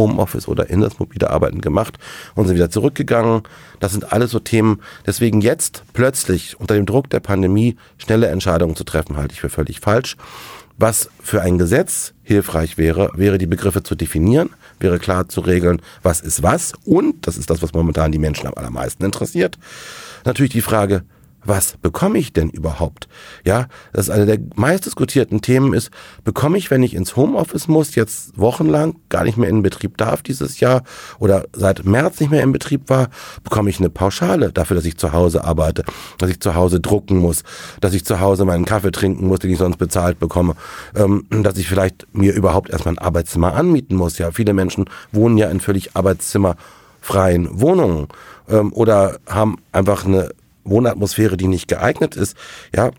Homeoffice 0.00 0.48
oder 0.48 0.70
in 0.70 0.80
das 0.80 0.98
mobile 0.98 1.30
Arbeiten 1.30 1.60
gemacht 1.60 1.98
und 2.34 2.46
sind 2.46 2.56
wieder 2.56 2.70
zurückgegangen. 2.70 3.42
Das 3.80 3.92
sind 3.92 4.12
alles 4.12 4.30
so 4.30 4.38
Themen. 4.38 4.80
Deswegen 5.06 5.40
jetzt 5.40 5.84
plötzlich 5.92 6.58
unter 6.58 6.74
dem 6.74 6.86
Druck 6.86 7.10
der 7.10 7.20
Pandemie 7.20 7.76
schnelle 7.98 8.28
Entscheidungen 8.28 8.76
zu 8.76 8.84
treffen, 8.84 9.16
halte 9.16 9.34
ich 9.34 9.40
für 9.40 9.50
völlig 9.50 9.80
falsch. 9.80 10.16
Was 10.78 11.10
für 11.22 11.42
ein 11.42 11.58
Gesetz 11.58 12.14
hilfreich 12.22 12.78
wäre, 12.78 13.10
wäre 13.14 13.36
die 13.36 13.46
Begriffe 13.46 13.82
zu 13.82 13.94
definieren, 13.94 14.48
wäre 14.78 14.98
klar 14.98 15.28
zu 15.28 15.42
regeln, 15.42 15.82
was 16.02 16.22
ist 16.22 16.42
was 16.42 16.72
und, 16.86 17.26
das 17.26 17.36
ist 17.36 17.50
das, 17.50 17.60
was 17.60 17.74
momentan 17.74 18.12
die 18.12 18.18
Menschen 18.18 18.46
am 18.46 18.54
allermeisten 18.54 19.04
interessiert, 19.04 19.58
natürlich 20.24 20.52
die 20.52 20.62
Frage, 20.62 21.02
was 21.44 21.76
bekomme 21.78 22.18
ich 22.18 22.32
denn 22.32 22.50
überhaupt? 22.50 23.08
Ja, 23.44 23.66
das 23.92 24.08
ist 24.08 24.10
eine 24.10 24.26
der 24.26 24.38
meistdiskutierten 24.56 25.40
Themen 25.40 25.72
ist, 25.72 25.90
bekomme 26.24 26.58
ich, 26.58 26.70
wenn 26.70 26.82
ich 26.82 26.94
ins 26.94 27.16
Homeoffice 27.16 27.68
muss, 27.68 27.94
jetzt 27.94 28.38
wochenlang 28.38 28.96
gar 29.08 29.24
nicht 29.24 29.38
mehr 29.38 29.48
in 29.48 29.62
Betrieb 29.62 29.96
darf 29.96 30.22
dieses 30.22 30.60
Jahr 30.60 30.82
oder 31.18 31.46
seit 31.52 31.84
März 31.84 32.20
nicht 32.20 32.30
mehr 32.30 32.42
in 32.42 32.52
Betrieb 32.52 32.88
war, 32.88 33.08
bekomme 33.42 33.70
ich 33.70 33.78
eine 33.78 33.90
Pauschale 33.90 34.52
dafür, 34.52 34.76
dass 34.76 34.84
ich 34.84 34.98
zu 34.98 35.12
Hause 35.12 35.44
arbeite, 35.44 35.84
dass 36.18 36.30
ich 36.30 36.40
zu 36.40 36.54
Hause 36.54 36.80
drucken 36.80 37.18
muss, 37.18 37.42
dass 37.80 37.94
ich 37.94 38.04
zu 38.04 38.20
Hause 38.20 38.44
meinen 38.44 38.64
Kaffee 38.64 38.92
trinken 38.92 39.26
muss, 39.26 39.38
den 39.38 39.50
ich 39.50 39.58
sonst 39.58 39.78
bezahlt 39.78 40.18
bekomme, 40.18 40.54
ähm, 40.94 41.26
dass 41.30 41.56
ich 41.56 41.68
vielleicht 41.68 42.06
mir 42.12 42.34
überhaupt 42.34 42.70
erstmal 42.70 42.94
ein 42.94 42.98
Arbeitszimmer 42.98 43.54
anmieten 43.54 43.96
muss. 43.96 44.18
Ja, 44.18 44.30
viele 44.30 44.52
Menschen 44.52 44.84
wohnen 45.12 45.38
ja 45.38 45.48
in 45.48 45.60
völlig 45.60 45.96
arbeitszimmerfreien 45.96 47.60
Wohnungen 47.60 48.08
ähm, 48.48 48.72
oder 48.72 49.18
haben 49.26 49.56
einfach 49.72 50.04
eine 50.04 50.30
Wohnatmosphäre, 50.70 51.36
die 51.36 51.48
nicht 51.48 51.68
geeignet 51.68 52.16
ist, 52.16 52.36
ja, 52.74 52.90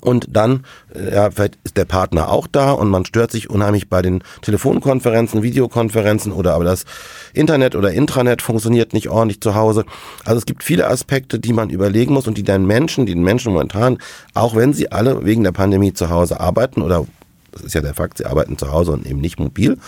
und 0.00 0.26
dann 0.30 0.64
äh, 0.94 1.14
ja, 1.14 1.30
vielleicht 1.30 1.58
ist 1.64 1.76
der 1.76 1.84
Partner 1.84 2.30
auch 2.30 2.46
da 2.46 2.72
und 2.72 2.88
man 2.88 3.04
stört 3.04 3.30
sich 3.30 3.50
unheimlich 3.50 3.88
bei 3.88 4.02
den 4.02 4.22
Telefonkonferenzen, 4.42 5.42
Videokonferenzen 5.42 6.32
oder 6.32 6.54
aber 6.54 6.64
das 6.64 6.84
Internet 7.32 7.74
oder 7.74 7.92
Intranet 7.92 8.42
funktioniert 8.42 8.92
nicht 8.92 9.08
ordentlich 9.08 9.40
zu 9.40 9.54
Hause. 9.54 9.84
Also 10.24 10.38
es 10.38 10.46
gibt 10.46 10.62
viele 10.62 10.86
Aspekte, 10.86 11.38
die 11.38 11.52
man 11.52 11.70
überlegen 11.70 12.14
muss 12.14 12.28
und 12.28 12.38
die 12.38 12.42
den 12.42 12.66
Menschen, 12.66 13.06
die 13.06 13.14
den 13.14 13.24
Menschen 13.24 13.52
momentan, 13.52 13.98
auch 14.34 14.54
wenn 14.54 14.72
sie 14.72 14.92
alle 14.92 15.24
wegen 15.24 15.44
der 15.44 15.52
Pandemie 15.52 15.92
zu 15.92 16.10
Hause 16.10 16.40
arbeiten 16.40 16.82
oder 16.82 17.06
das 17.52 17.62
ist 17.62 17.74
ja 17.74 17.80
der 17.80 17.94
Fakt, 17.94 18.18
sie 18.18 18.26
arbeiten 18.26 18.56
zu 18.58 18.70
Hause 18.70 18.92
und 18.92 19.06
eben 19.06 19.20
nicht 19.20 19.40
mobil, 19.40 19.78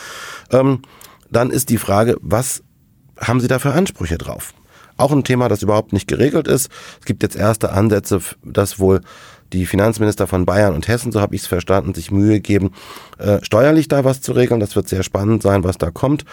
ähm, 0.51 0.83
dann 1.31 1.51
ist 1.51 1.69
die 1.69 1.79
Frage, 1.79 2.17
was 2.21 2.63
haben 3.19 3.41
sie 3.41 3.47
da 3.47 3.61
für 3.61 3.73
Ansprüche 3.73 4.19
drauf? 4.19 4.53
Auch 4.97 5.13
ein 5.13 5.25
Thema, 5.25 5.49
das 5.49 5.63
überhaupt 5.63 5.93
nicht 5.93 6.09
geregelt 6.09 6.49
ist. 6.49 6.71
Es 7.01 7.07
gibt 7.07 7.23
jetzt 7.23 7.37
erste 7.37 7.73
Ansätze, 7.73 8.21
dass 8.45 8.79
wohl 8.79 9.01
die 9.53 9.67
Finanzminister 9.67 10.27
von 10.27 10.47
Bayern 10.47 10.75
und 10.75 10.89
Hessen, 10.89 11.13
so 11.13 11.21
habe 11.21 11.35
ich 11.35 11.43
es 11.43 11.47
verstanden, 11.47 11.95
sich 11.95 12.11
Mühe 12.11 12.41
geben, 12.41 12.73
äh, 13.19 13.39
steuerlich 13.43 13.89
da 13.89 14.05
was 14.05 14.21
zu 14.21 14.33
regeln. 14.33 14.61
Das 14.61 14.77
wird 14.77 14.89
sehr 14.89 15.03
spannend 15.03 15.43
sein, 15.43 15.65
was 15.65 15.79
da 15.79 15.91
kommt, 15.91 16.25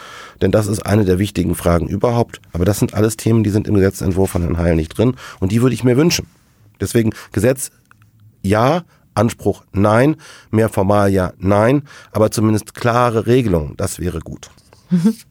denn 0.42 0.51
das 0.51 0.68
ist 0.68 0.86
eine 0.86 1.06
der 1.06 1.20
wichtigen 1.20 1.56
Fragen 1.56 1.88
überhaupt. 1.88 2.42
Aber 2.54 2.66
das 2.66 2.80
sind 2.80 2.94
alles 2.94 3.18
Themen, 3.18 3.44
die 3.44 3.50
sind 3.50 3.68
im 3.68 3.75
Gesetzentwurf 3.75 4.32
von 4.32 4.42
Herrn 4.42 4.58
Heil 4.58 4.75
nicht 4.75 4.98
drin 4.98 5.16
und 5.39 5.51
die 5.51 5.62
würde 5.62 5.74
ich 5.74 5.84
mir 5.84 5.98
wünschen. 5.98 6.28
Deswegen 6.80 7.12
Gesetz 7.32 7.72
ja, 8.42 8.84
Anspruch 9.13 9.63
nein, 9.74 10.16
mehr 10.50 10.70
formal 10.70 11.12
ja 11.12 11.34
nein, 11.39 11.84
aber 12.12 12.32
zumindest 12.32 12.74
klare 12.74 13.28
Regelungen, 13.28 13.75
das 13.75 14.00
wäre 14.00 14.20
gut. 14.20 14.50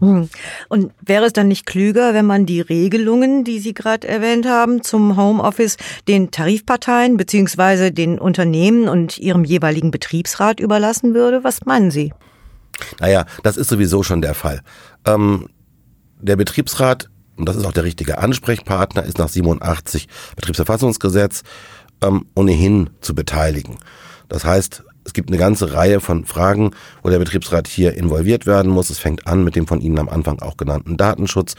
Hm. 0.00 0.28
Und 0.68 0.92
wäre 1.00 1.26
es 1.26 1.32
dann 1.32 1.48
nicht 1.48 1.66
klüger, 1.66 2.14
wenn 2.14 2.24
man 2.24 2.46
die 2.46 2.60
Regelungen, 2.60 3.44
die 3.44 3.58
Sie 3.58 3.74
gerade 3.74 4.08
erwähnt 4.08 4.46
haben, 4.46 4.82
zum 4.82 5.16
Homeoffice 5.16 5.76
den 6.08 6.30
Tarifparteien 6.30 7.16
beziehungsweise 7.16 7.92
den 7.92 8.18
Unternehmen 8.18 8.88
und 8.88 9.18
ihrem 9.18 9.44
jeweiligen 9.44 9.90
Betriebsrat 9.90 10.58
überlassen 10.58 11.14
würde? 11.14 11.44
Was 11.44 11.66
meinen 11.66 11.90
Sie? 11.90 12.12
Naja, 12.98 13.26
das 13.42 13.58
ist 13.58 13.68
sowieso 13.68 14.02
schon 14.02 14.22
der 14.22 14.34
Fall. 14.34 14.62
Ähm, 15.04 15.48
der 16.18 16.36
Betriebsrat, 16.36 17.10
und 17.36 17.46
das 17.46 17.56
ist 17.56 17.66
auch 17.66 17.72
der 17.72 17.84
richtige 17.84 18.18
Ansprechpartner, 18.18 19.04
ist 19.04 19.18
nach 19.18 19.28
87 19.28 20.08
Betriebsverfassungsgesetz 20.36 21.42
ähm, 22.02 22.26
ohnehin 22.34 22.90
zu 23.02 23.14
beteiligen. 23.14 23.78
Das 24.28 24.44
heißt, 24.44 24.82
es 25.04 25.12
gibt 25.12 25.30
eine 25.30 25.38
ganze 25.38 25.72
Reihe 25.72 26.00
von 26.00 26.24
Fragen, 26.24 26.72
wo 27.02 27.10
der 27.10 27.18
Betriebsrat 27.18 27.66
hier 27.66 27.94
involviert 27.94 28.46
werden 28.46 28.70
muss. 28.70 28.90
Es 28.90 28.98
fängt 28.98 29.26
an 29.26 29.44
mit 29.44 29.56
dem 29.56 29.66
von 29.66 29.80
Ihnen 29.80 29.98
am 29.98 30.08
Anfang 30.08 30.40
auch 30.40 30.56
genannten 30.56 30.96
Datenschutz, 30.96 31.54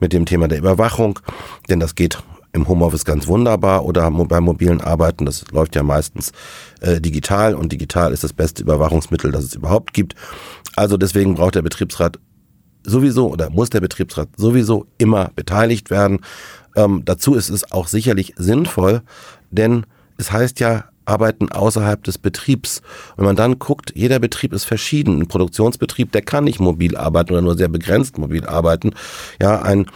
mit 0.00 0.12
dem 0.12 0.26
Thema 0.26 0.48
der 0.48 0.58
Überwachung, 0.58 1.18
denn 1.68 1.80
das 1.80 1.94
geht 1.94 2.18
im 2.52 2.66
Homeoffice 2.66 3.04
ganz 3.04 3.26
wunderbar 3.26 3.84
oder 3.84 4.10
beim 4.10 4.44
mobilen 4.44 4.80
Arbeiten. 4.80 5.26
Das 5.26 5.44
läuft 5.52 5.76
ja 5.76 5.82
meistens 5.82 6.32
äh, 6.80 7.00
digital 7.00 7.54
und 7.54 7.70
digital 7.70 8.12
ist 8.12 8.24
das 8.24 8.32
beste 8.32 8.62
Überwachungsmittel, 8.62 9.30
das 9.30 9.44
es 9.44 9.54
überhaupt 9.54 9.92
gibt. 9.92 10.14
Also 10.74 10.96
deswegen 10.96 11.34
braucht 11.34 11.54
der 11.54 11.62
Betriebsrat 11.62 12.18
sowieso 12.82 13.30
oder 13.30 13.50
muss 13.50 13.70
der 13.70 13.80
Betriebsrat 13.80 14.28
sowieso 14.36 14.86
immer 14.96 15.30
beteiligt 15.36 15.90
werden. 15.90 16.20
Ähm, 16.74 17.02
dazu 17.04 17.34
ist 17.34 17.50
es 17.50 17.70
auch 17.72 17.88
sicherlich 17.88 18.34
sinnvoll, 18.36 19.02
denn 19.50 19.84
es 20.16 20.32
heißt 20.32 20.60
ja 20.60 20.84
arbeiten 21.06 21.50
außerhalb 21.50 22.02
des 22.04 22.18
Betriebs. 22.18 22.82
Wenn 23.16 23.24
man 23.24 23.36
dann 23.36 23.58
guckt, 23.58 23.92
jeder 23.94 24.18
Betrieb 24.18 24.52
ist 24.52 24.64
verschieden. 24.64 25.20
Ein 25.20 25.28
Produktionsbetrieb, 25.28 26.12
der 26.12 26.22
kann 26.22 26.44
nicht 26.44 26.60
mobil 26.60 26.96
arbeiten 26.96 27.32
oder 27.32 27.42
nur 27.42 27.56
sehr 27.56 27.68
begrenzt 27.68 28.18
mobil 28.18 28.46
arbeiten. 28.46 28.94
Ja, 29.40 29.62
ein 29.62 29.86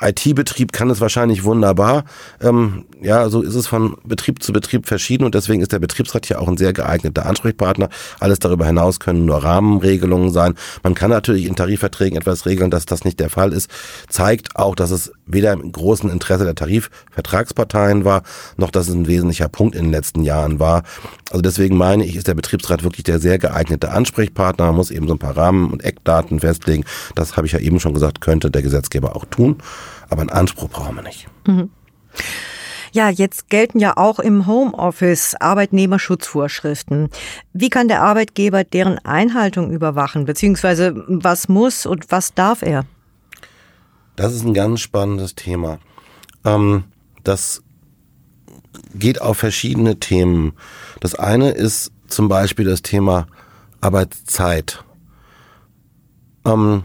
IT-Betrieb 0.00 0.72
kann 0.72 0.90
es 0.90 1.00
wahrscheinlich 1.00 1.44
wunderbar. 1.44 2.04
Ähm, 2.40 2.84
ja, 3.00 3.28
so 3.28 3.42
ist 3.42 3.54
es 3.54 3.66
von 3.66 3.96
Betrieb 4.04 4.42
zu 4.42 4.52
Betrieb 4.52 4.86
verschieden 4.86 5.24
und 5.24 5.34
deswegen 5.34 5.62
ist 5.62 5.72
der 5.72 5.78
Betriebsrat 5.78 6.26
hier 6.26 6.40
auch 6.40 6.48
ein 6.48 6.56
sehr 6.56 6.72
geeigneter 6.72 7.26
Ansprechpartner. 7.26 7.88
Alles 8.20 8.38
darüber 8.38 8.66
hinaus 8.66 9.00
können 9.00 9.24
nur 9.24 9.42
Rahmenregelungen 9.42 10.30
sein. 10.30 10.54
Man 10.82 10.94
kann 10.94 11.10
natürlich 11.10 11.46
in 11.46 11.56
Tarifverträgen 11.56 12.18
etwas 12.18 12.46
regeln, 12.46 12.70
dass 12.70 12.86
das 12.86 13.04
nicht 13.04 13.20
der 13.20 13.30
Fall 13.30 13.52
ist. 13.52 13.70
Zeigt 14.08 14.56
auch, 14.56 14.74
dass 14.74 14.90
es 14.90 15.12
weder 15.26 15.52
im 15.52 15.72
großen 15.72 16.10
Interesse 16.10 16.44
der 16.44 16.54
Tarifvertragsparteien 16.54 18.04
war, 18.04 18.22
noch 18.56 18.70
dass 18.70 18.88
es 18.88 18.94
ein 18.94 19.06
wesentlicher 19.06 19.48
Punkt 19.48 19.74
in 19.74 19.84
den 19.84 19.92
letzten 19.92 20.22
Jahren 20.22 20.58
war. 20.58 20.82
Also 21.30 21.42
deswegen 21.42 21.76
meine 21.76 22.04
ich, 22.04 22.16
ist 22.16 22.28
der 22.28 22.34
Betriebsrat 22.34 22.82
wirklich 22.84 23.04
der 23.04 23.18
sehr 23.18 23.38
geeignete 23.38 23.90
Ansprechpartner. 23.90 24.66
Man 24.66 24.76
muss 24.76 24.90
eben 24.90 25.06
so 25.06 25.14
ein 25.14 25.18
paar 25.18 25.36
Rahmen 25.36 25.70
und 25.70 25.84
Eckdaten 25.84 26.40
festlegen. 26.40 26.84
Das 27.14 27.36
habe 27.36 27.46
ich 27.46 27.52
ja 27.52 27.58
eben 27.58 27.80
schon 27.80 27.94
gesagt, 27.94 28.20
könnte 28.20 28.50
der 28.50 28.62
Gesetzgeber 28.62 29.16
auch 29.16 29.24
tun. 29.24 29.56
Aber 30.12 30.20
einen 30.20 30.28
Anspruch 30.28 30.68
brauchen 30.68 30.96
wir 30.96 31.02
nicht. 31.02 31.26
Mhm. 31.46 31.70
Ja, 32.92 33.08
jetzt 33.08 33.48
gelten 33.48 33.78
ja 33.78 33.96
auch 33.96 34.18
im 34.18 34.46
Homeoffice 34.46 35.34
Arbeitnehmerschutzvorschriften. 35.40 37.08
Wie 37.54 37.70
kann 37.70 37.88
der 37.88 38.02
Arbeitgeber 38.02 38.62
deren 38.62 38.98
Einhaltung 38.98 39.70
überwachen? 39.70 40.26
Beziehungsweise 40.26 41.02
was 41.08 41.48
muss 41.48 41.86
und 41.86 42.10
was 42.10 42.34
darf 42.34 42.60
er? 42.60 42.84
Das 44.16 44.34
ist 44.34 44.44
ein 44.44 44.52
ganz 44.52 44.80
spannendes 44.80 45.34
Thema. 45.34 45.78
Ähm, 46.44 46.84
das 47.24 47.62
geht 48.94 49.18
auf 49.22 49.38
verschiedene 49.38 49.98
Themen. 49.98 50.52
Das 51.00 51.14
eine 51.14 51.52
ist 51.52 51.90
zum 52.06 52.28
Beispiel 52.28 52.66
das 52.66 52.82
Thema 52.82 53.28
Arbeitszeit. 53.80 54.84
Ähm, 56.44 56.84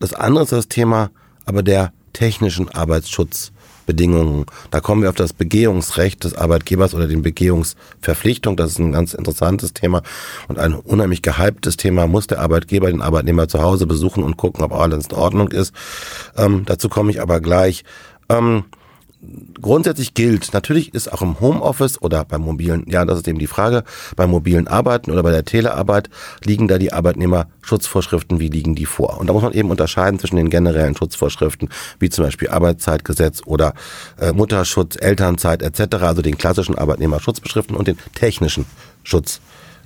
das 0.00 0.14
andere 0.14 0.42
ist 0.42 0.52
das 0.52 0.66
Thema 0.66 1.10
aber 1.50 1.64
der 1.64 1.92
technischen 2.12 2.68
Arbeitsschutzbedingungen. 2.68 4.46
Da 4.70 4.80
kommen 4.80 5.02
wir 5.02 5.10
auf 5.10 5.16
das 5.16 5.32
Begehungsrecht 5.32 6.24
des 6.24 6.34
Arbeitgebers 6.34 6.94
oder 6.94 7.06
den 7.06 7.22
Begehungsverpflichtung. 7.22 8.56
Das 8.56 8.72
ist 8.72 8.78
ein 8.78 8.92
ganz 8.92 9.14
interessantes 9.14 9.72
Thema 9.72 10.02
und 10.48 10.58
ein 10.58 10.74
unheimlich 10.74 11.22
gehyptes 11.22 11.76
Thema. 11.76 12.06
Muss 12.06 12.26
der 12.26 12.40
Arbeitgeber 12.40 12.90
den 12.90 13.02
Arbeitnehmer 13.02 13.48
zu 13.48 13.62
Hause 13.62 13.86
besuchen 13.86 14.22
und 14.22 14.36
gucken, 14.36 14.64
ob 14.64 14.72
alles 14.72 15.06
in 15.06 15.16
Ordnung 15.16 15.48
ist. 15.48 15.74
Ähm, 16.36 16.64
dazu 16.66 16.88
komme 16.88 17.10
ich 17.10 17.20
aber 17.20 17.40
gleich. 17.40 17.84
Ähm, 18.28 18.64
grundsätzlich 19.60 20.14
gilt, 20.14 20.52
natürlich 20.52 20.94
ist 20.94 21.12
auch 21.12 21.22
im 21.22 21.40
Homeoffice 21.40 22.00
oder 22.00 22.24
beim 22.24 22.42
mobilen, 22.42 22.84
ja, 22.88 23.04
das 23.04 23.18
ist 23.18 23.28
eben 23.28 23.38
die 23.38 23.46
Frage, 23.46 23.84
beim 24.16 24.30
mobilen 24.30 24.68
Arbeiten 24.68 25.10
oder 25.10 25.22
bei 25.22 25.30
der 25.30 25.44
Telearbeit 25.44 26.10
liegen 26.44 26.68
da 26.68 26.78
die 26.78 26.92
Arbeitnehmerschutzvorschriften, 26.92 28.40
wie 28.40 28.48
liegen 28.48 28.74
die 28.74 28.86
vor? 28.86 29.18
Und 29.18 29.26
da 29.26 29.32
muss 29.32 29.42
man 29.42 29.52
eben 29.52 29.70
unterscheiden 29.70 30.18
zwischen 30.18 30.36
den 30.36 30.50
generellen 30.50 30.96
Schutzvorschriften, 30.96 31.68
wie 31.98 32.10
zum 32.10 32.24
Beispiel 32.24 32.48
Arbeitszeitgesetz 32.48 33.42
oder 33.44 33.74
äh, 34.18 34.32
Mutterschutz, 34.32 34.96
Elternzeit 35.00 35.62
etc., 35.62 35.96
also 36.02 36.22
den 36.22 36.38
klassischen 36.38 36.76
Arbeitnehmerschutzbeschriften 36.76 37.76
und 37.76 37.88
den 37.88 37.98
technischen 38.14 38.66
Schutz 39.02 39.40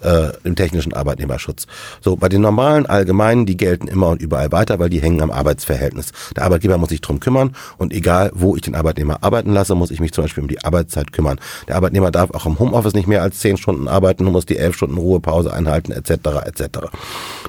äh, 0.05 0.33
im 0.45 0.57
technischen 0.57 0.93
Arbeitnehmerschutz. 0.93 1.67
So, 2.01 2.17
bei 2.17 2.29
den 2.29 2.43
normalen 2.43 2.87
allgemeinen, 2.87 3.47
die 3.47 3.57
gelten 3.57 3.89
immer 3.89 4.09
und 4.09 4.21
überall 4.21 4.53
weiter, 4.53 4.79
weil 4.79 4.91
die 4.91 5.01
hängen 5.01 5.23
am 5.23 5.31
Arbeitsverhältnis. 5.31 6.13
Der 6.37 6.45
Arbeitgeber 6.45 6.79
muss 6.79 6.91
sich 6.91 7.01
drum 7.01 7.21
kümmern 7.21 7.57
und 7.79 7.93
egal, 7.93 8.31
wo 8.35 8.57
ich 8.57 8.63
den 8.63 8.75
Arbeitnehmer 8.75 9.23
arbeiten 9.23 9.53
lasse, 9.53 9.75
muss 9.75 9.91
ich 9.91 10.01
mich 10.01 10.13
zum 10.13 10.25
Beispiel 10.25 10.43
um 10.43 10.49
die 10.49 10.63
Arbeitszeit 10.65 11.13
kümmern. 11.13 11.41
Der 11.69 11.77
Arbeitnehmer 11.77 12.11
darf 12.11 12.31
auch 12.33 12.47
im 12.47 12.59
Homeoffice 12.59 12.95
nicht 12.95 13.09
mehr 13.09 13.23
als 13.23 13.39
zehn 13.39 13.57
Stunden 13.57 13.89
arbeiten 13.89 14.25
muss 14.35 14.47
die 14.47 14.59
elf 14.59 14.77
Stunden 14.77 14.99
Ruhepause 14.99 15.53
einhalten, 15.53 15.93
etc. 15.93 16.11
etc. 16.45 16.79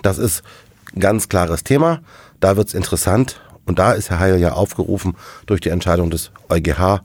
Das 0.03 0.19
ist 0.19 0.43
ganz 0.97 1.27
klares 1.29 1.63
Thema. 1.63 2.01
Da 2.39 2.57
wird's 2.57 2.73
interessant 2.73 3.41
und 3.65 3.79
da 3.79 3.91
ist 3.93 4.09
Herr 4.09 4.19
Heil 4.19 4.39
ja 4.39 4.53
aufgerufen 4.53 5.15
durch 5.47 5.61
die 5.61 5.69
Entscheidung 5.69 6.09
des 6.09 6.31
EuGH, 6.49 7.01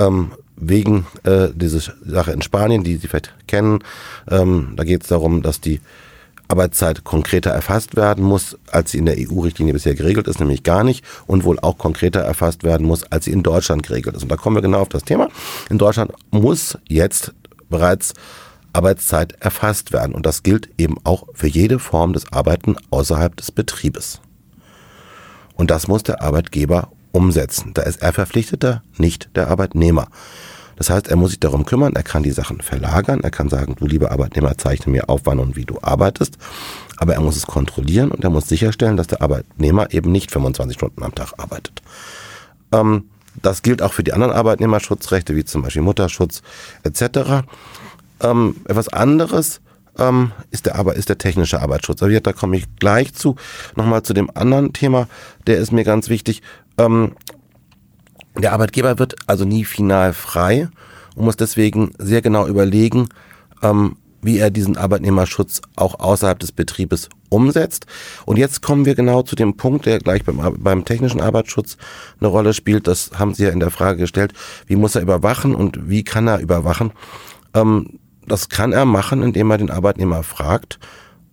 ähm, 0.00 0.32
wegen 0.60 1.06
äh, 1.24 1.48
dieser 1.54 1.92
Sache 2.04 2.32
in 2.32 2.42
Spanien, 2.42 2.84
die 2.84 2.96
Sie 2.96 3.08
vielleicht 3.08 3.34
kennen. 3.46 3.80
Ähm, 4.30 4.74
da 4.76 4.84
geht 4.84 5.02
es 5.02 5.08
darum, 5.08 5.42
dass 5.42 5.60
die 5.60 5.80
Arbeitszeit 6.48 7.04
konkreter 7.04 7.50
erfasst 7.50 7.94
werden 7.94 8.24
muss, 8.24 8.56
als 8.72 8.92
sie 8.92 8.98
in 8.98 9.06
der 9.06 9.16
EU-Richtlinie 9.18 9.74
bisher 9.74 9.94
geregelt 9.94 10.26
ist, 10.28 10.40
nämlich 10.40 10.62
gar 10.62 10.82
nicht 10.82 11.04
und 11.26 11.44
wohl 11.44 11.58
auch 11.60 11.76
konkreter 11.76 12.20
erfasst 12.20 12.64
werden 12.64 12.86
muss, 12.86 13.04
als 13.04 13.26
sie 13.26 13.32
in 13.32 13.42
Deutschland 13.42 13.82
geregelt 13.82 14.16
ist. 14.16 14.22
Und 14.22 14.30
da 14.30 14.36
kommen 14.36 14.56
wir 14.56 14.62
genau 14.62 14.80
auf 14.80 14.88
das 14.88 15.04
Thema. 15.04 15.28
In 15.68 15.78
Deutschland 15.78 16.12
muss 16.30 16.78
jetzt 16.88 17.34
bereits 17.68 18.14
Arbeitszeit 18.72 19.34
erfasst 19.40 19.92
werden 19.92 20.14
und 20.14 20.24
das 20.24 20.42
gilt 20.42 20.70
eben 20.78 20.96
auch 21.04 21.26
für 21.34 21.48
jede 21.48 21.78
Form 21.78 22.14
des 22.14 22.32
Arbeiten 22.32 22.76
außerhalb 22.90 23.36
des 23.36 23.52
Betriebes. 23.52 24.20
Und 25.54 25.70
das 25.70 25.88
muss 25.88 26.02
der 26.02 26.22
Arbeitgeber 26.22 26.90
umsetzen. 27.18 27.72
Da 27.74 27.82
ist 27.82 28.00
er 28.00 28.12
Verpflichteter, 28.12 28.82
nicht 28.96 29.28
der 29.34 29.48
Arbeitnehmer. 29.48 30.06
Das 30.76 30.88
heißt, 30.88 31.08
er 31.08 31.16
muss 31.16 31.30
sich 31.30 31.40
darum 31.40 31.64
kümmern, 31.64 31.96
er 31.96 32.04
kann 32.04 32.22
die 32.22 32.30
Sachen 32.30 32.60
verlagern, 32.60 33.20
er 33.24 33.32
kann 33.32 33.48
sagen, 33.48 33.74
du 33.76 33.86
lieber 33.86 34.12
Arbeitnehmer, 34.12 34.56
zeichne 34.56 34.92
mir 34.92 35.08
auf, 35.08 35.22
wann 35.24 35.40
und 35.40 35.56
wie 35.56 35.64
du 35.64 35.80
arbeitest, 35.82 36.38
aber 36.96 37.14
er 37.14 37.20
muss 37.20 37.34
es 37.34 37.48
kontrollieren 37.48 38.12
und 38.12 38.22
er 38.22 38.30
muss 38.30 38.48
sicherstellen, 38.48 38.96
dass 38.96 39.08
der 39.08 39.20
Arbeitnehmer 39.20 39.92
eben 39.92 40.12
nicht 40.12 40.30
25 40.30 40.76
Stunden 40.76 41.02
am 41.02 41.16
Tag 41.16 41.32
arbeitet. 41.36 41.82
Ähm, 42.70 43.08
das 43.42 43.62
gilt 43.62 43.82
auch 43.82 43.92
für 43.92 44.04
die 44.04 44.12
anderen 44.12 44.32
Arbeitnehmerschutzrechte, 44.32 45.34
wie 45.34 45.44
zum 45.44 45.62
Beispiel 45.62 45.82
Mutterschutz 45.82 46.42
etc. 46.84 47.44
Ähm, 48.20 48.54
etwas 48.68 48.88
anderes 48.88 49.60
ähm, 49.98 50.32
ist, 50.50 50.66
der, 50.66 50.76
aber 50.76 50.94
ist 50.94 51.08
der 51.08 51.18
technische 51.18 51.60
Arbeitsschutz. 51.60 52.02
Aber 52.02 52.20
da 52.20 52.32
komme 52.32 52.56
ich 52.56 52.66
gleich 52.76 53.14
zu. 53.14 53.36
Nochmal 53.76 54.02
zu 54.02 54.14
dem 54.14 54.30
anderen 54.34 54.72
Thema, 54.72 55.08
der 55.46 55.58
ist 55.58 55.72
mir 55.72 55.84
ganz 55.84 56.08
wichtig. 56.08 56.42
Ähm, 56.78 57.12
der 58.36 58.52
Arbeitgeber 58.52 58.98
wird 58.98 59.16
also 59.26 59.44
nie 59.44 59.64
final 59.64 60.12
frei 60.12 60.68
und 61.16 61.24
muss 61.24 61.36
deswegen 61.36 61.92
sehr 61.98 62.22
genau 62.22 62.46
überlegen, 62.46 63.08
ähm, 63.62 63.96
wie 64.22 64.38
er 64.38 64.50
diesen 64.50 64.76
Arbeitnehmerschutz 64.76 65.60
auch 65.76 66.00
außerhalb 66.00 66.38
des 66.38 66.52
Betriebes 66.52 67.08
umsetzt. 67.28 67.86
Und 68.24 68.36
jetzt 68.36 68.62
kommen 68.62 68.84
wir 68.84 68.94
genau 68.94 69.22
zu 69.22 69.36
dem 69.36 69.56
Punkt, 69.56 69.86
der 69.86 69.98
gleich 69.98 70.24
beim, 70.24 70.40
beim 70.58 70.84
technischen 70.84 71.20
Arbeitsschutz 71.20 71.76
eine 72.20 72.28
Rolle 72.28 72.54
spielt. 72.54 72.86
Das 72.86 73.12
haben 73.16 73.34
Sie 73.34 73.44
ja 73.44 73.50
in 73.50 73.60
der 73.60 73.70
Frage 73.70 73.98
gestellt. 73.98 74.32
Wie 74.66 74.76
muss 74.76 74.94
er 74.94 75.02
überwachen 75.02 75.54
und 75.54 75.88
wie 75.88 76.04
kann 76.04 76.26
er 76.26 76.40
überwachen? 76.40 76.92
Ähm, 77.54 77.98
das 78.26 78.48
kann 78.48 78.72
er 78.72 78.84
machen, 78.84 79.22
indem 79.22 79.50
er 79.50 79.58
den 79.58 79.70
Arbeitnehmer 79.70 80.22
fragt 80.22 80.78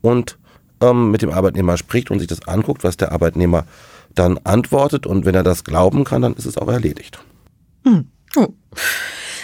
und 0.01 0.37
ähm, 0.81 1.11
mit 1.11 1.21
dem 1.21 1.31
Arbeitnehmer 1.31 1.77
spricht 1.77 2.11
und 2.11 2.19
sich 2.19 2.27
das 2.27 2.47
anguckt, 2.47 2.83
was 2.83 2.97
der 2.97 3.11
Arbeitnehmer 3.11 3.65
dann 4.15 4.39
antwortet 4.39 5.05
und 5.05 5.25
wenn 5.25 5.35
er 5.35 5.43
das 5.43 5.63
glauben 5.63 6.03
kann, 6.03 6.21
dann 6.21 6.33
ist 6.33 6.45
es 6.45 6.57
auch 6.57 6.67
erledigt. 6.67 7.19
Hm. 7.83 8.07
Oh. 8.35 8.47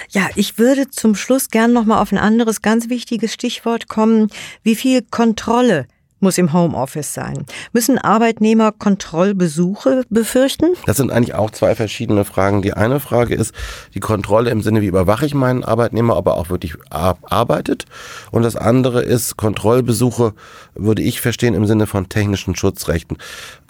Ja, 0.10 0.30
ich 0.36 0.58
würde 0.58 0.90
zum 0.90 1.16
Schluss 1.16 1.50
gern 1.50 1.72
noch 1.72 1.86
mal 1.86 2.02
auf 2.02 2.12
ein 2.12 2.18
anderes 2.18 2.62
ganz 2.62 2.90
wichtiges 2.90 3.34
Stichwort 3.34 3.88
kommen, 3.88 4.30
wie 4.64 4.76
viel 4.76 5.02
Kontrolle 5.04 5.88
muss 6.22 6.38
im 6.38 6.54
Homeoffice 6.54 7.14
sein. 7.14 7.46
Müssen 7.74 7.98
Arbeitnehmer 7.98 8.72
Kontrollbesuche 8.72 10.04
befürchten? 10.10 10.74
Das 10.86 10.98
sind 10.98 11.12
eigentlich 11.12 11.36
auch 11.36 11.52
zwei 11.52 11.76
verschiedene 11.76 12.26
Fragen. 12.26 12.62
Die 12.62 12.74
eine 12.74 13.00
Frage 13.00 13.36
ist 13.36 13.54
die 13.94 14.00
Kontrolle 14.00 14.50
im 14.50 14.62
Sinne, 14.62 14.82
wie 14.82 14.88
überwache 14.88 15.26
ich 15.26 15.34
meinen 15.34 15.64
Arbeitnehmer, 15.64 16.18
ob 16.18 16.28
er 16.28 16.36
auch 16.36 16.50
wirklich 16.50 16.76
arbeitet. 16.90 17.86
Und 18.32 18.44
das 18.44 18.56
andere 18.56 19.02
ist 19.02 19.38
Kontrollbesuche, 19.38 20.34
würde 20.76 21.02
ich 21.02 21.22
verstehen, 21.22 21.54
im 21.54 21.66
Sinne 21.66 21.88
von 21.88 22.10
technischen 22.10 22.56
Schutzrechten. 22.56 23.18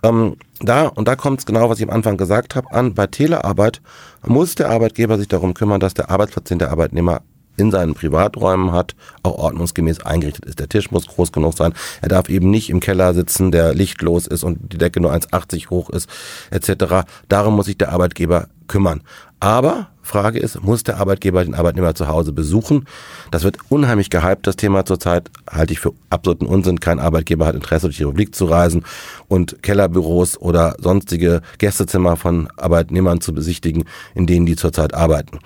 Ähm, 0.03 0.35
da, 0.59 0.87
und 0.87 1.07
da 1.07 1.15
kommt 1.15 1.39
es 1.39 1.45
genau, 1.45 1.69
was 1.69 1.79
ich 1.79 1.87
am 1.87 1.93
Anfang 1.95 2.17
gesagt 2.17 2.55
habe, 2.55 2.71
an. 2.71 2.93
Bei 2.93 3.07
Telearbeit 3.07 3.81
muss 4.25 4.55
der 4.55 4.69
Arbeitgeber 4.69 5.17
sich 5.17 5.27
darum 5.27 5.53
kümmern, 5.53 5.79
dass 5.79 5.93
der 5.93 6.09
Arbeitsplatz, 6.09 6.49
den 6.49 6.59
der 6.59 6.71
Arbeitnehmer 6.71 7.21
in 7.57 7.71
seinen 7.71 7.93
Privaträumen 7.93 8.71
hat, 8.71 8.95
auch 9.23 9.37
ordnungsgemäß 9.37 10.01
eingerichtet 10.01 10.45
ist. 10.45 10.59
Der 10.59 10.69
Tisch 10.69 10.91
muss 10.91 11.07
groß 11.07 11.31
genug 11.31 11.57
sein. 11.57 11.73
Er 12.01 12.09
darf 12.09 12.29
eben 12.29 12.49
nicht 12.49 12.69
im 12.69 12.79
Keller 12.79 13.13
sitzen, 13.13 13.51
der 13.51 13.73
lichtlos 13.73 14.27
ist 14.27 14.43
und 14.43 14.73
die 14.73 14.77
Decke 14.77 15.01
nur 15.01 15.13
1,80 15.13 15.69
hoch 15.69 15.89
ist, 15.89 16.09
etc. 16.49 17.07
Darum 17.27 17.55
muss 17.55 17.65
sich 17.65 17.77
der 17.77 17.91
Arbeitgeber 17.91 18.47
kümmern. 18.67 19.01
Aber 19.41 19.87
Frage 20.03 20.39
ist, 20.39 20.63
muss 20.63 20.83
der 20.83 20.97
Arbeitgeber 20.97 21.43
den 21.43 21.55
Arbeitnehmer 21.55 21.95
zu 21.95 22.07
Hause 22.07 22.31
besuchen? 22.31 22.85
Das 23.31 23.43
wird 23.43 23.57
unheimlich 23.69 24.09
gehypt, 24.09 24.45
das 24.45 24.55
Thema 24.55 24.85
zurzeit. 24.85 25.29
Halte 25.49 25.73
ich 25.73 25.79
für 25.79 25.93
absoluten 26.09 26.45
Unsinn. 26.45 26.79
Kein 26.79 26.99
Arbeitgeber 26.99 27.45
hat 27.45 27.55
Interesse, 27.55 27.87
durch 27.87 27.97
die 27.97 28.03
Republik 28.03 28.35
zu 28.35 28.45
reisen 28.45 28.83
und 29.27 29.61
Kellerbüros 29.63 30.39
oder 30.39 30.75
sonstige 30.79 31.41
Gästezimmer 31.57 32.17
von 32.17 32.49
Arbeitnehmern 32.57 33.19
zu 33.19 33.33
besichtigen, 33.33 33.85
in 34.15 34.27
denen 34.27 34.45
die 34.45 34.55
zurzeit 34.55 34.93
arbeiten. 34.93 35.39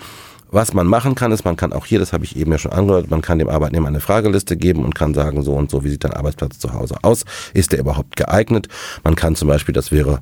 Was 0.52 0.74
man 0.74 0.88
machen 0.88 1.16
kann, 1.16 1.32
ist, 1.32 1.44
man 1.44 1.58
kann 1.58 1.74
auch 1.74 1.86
hier, 1.86 2.00
das 2.00 2.14
habe 2.14 2.24
ich 2.24 2.36
eben 2.38 2.52
ja 2.52 2.58
schon 2.58 2.72
angehört, 2.72 3.10
man 3.10 3.22
kann 3.22 3.40
dem 3.40 3.50
Arbeitnehmer 3.50 3.88
eine 3.88 4.00
Frageliste 4.00 4.56
geben 4.56 4.86
und 4.86 4.96
kann 4.96 5.14
sagen, 5.14 5.42
so 5.42 5.54
und 5.54 5.70
so, 5.70 5.84
wie 5.84 5.90
sieht 5.90 6.04
dein 6.04 6.14
Arbeitsplatz 6.14 6.60
zu 6.60 6.74
Hause 6.74 6.98
aus? 7.02 7.26
Ist 7.54 7.72
der 7.72 7.80
überhaupt 7.80 8.16
geeignet? 8.16 8.68
Man 9.04 9.16
kann 9.16 9.36
zum 9.36 9.48
Beispiel, 9.48 9.74
das 9.74 9.92
wäre 9.92 10.20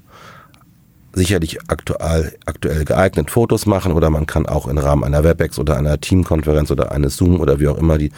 sicherlich 1.14 1.60
aktuell, 1.68 2.36
aktuell 2.46 2.86
geeignet 2.86 3.30
Fotos 3.30 3.66
machen 3.66 3.92
oder 3.92 4.10
man 4.10 4.26
kann 4.26 4.46
auch 4.48 4.68
im 4.68 4.78
Rahmen 4.78 5.04
einer 5.04 5.24
WebEx 5.24 5.60
oder 5.60 5.78
einer 5.78 6.00
Teamkonferenz 6.02 6.72
oder 6.72 6.92
eines 6.92 7.16
Zoom 7.16 7.40
oder 7.40 7.60
wie 7.60 7.68
auch 7.68 7.78
immer 7.78 7.98
die 7.98 8.12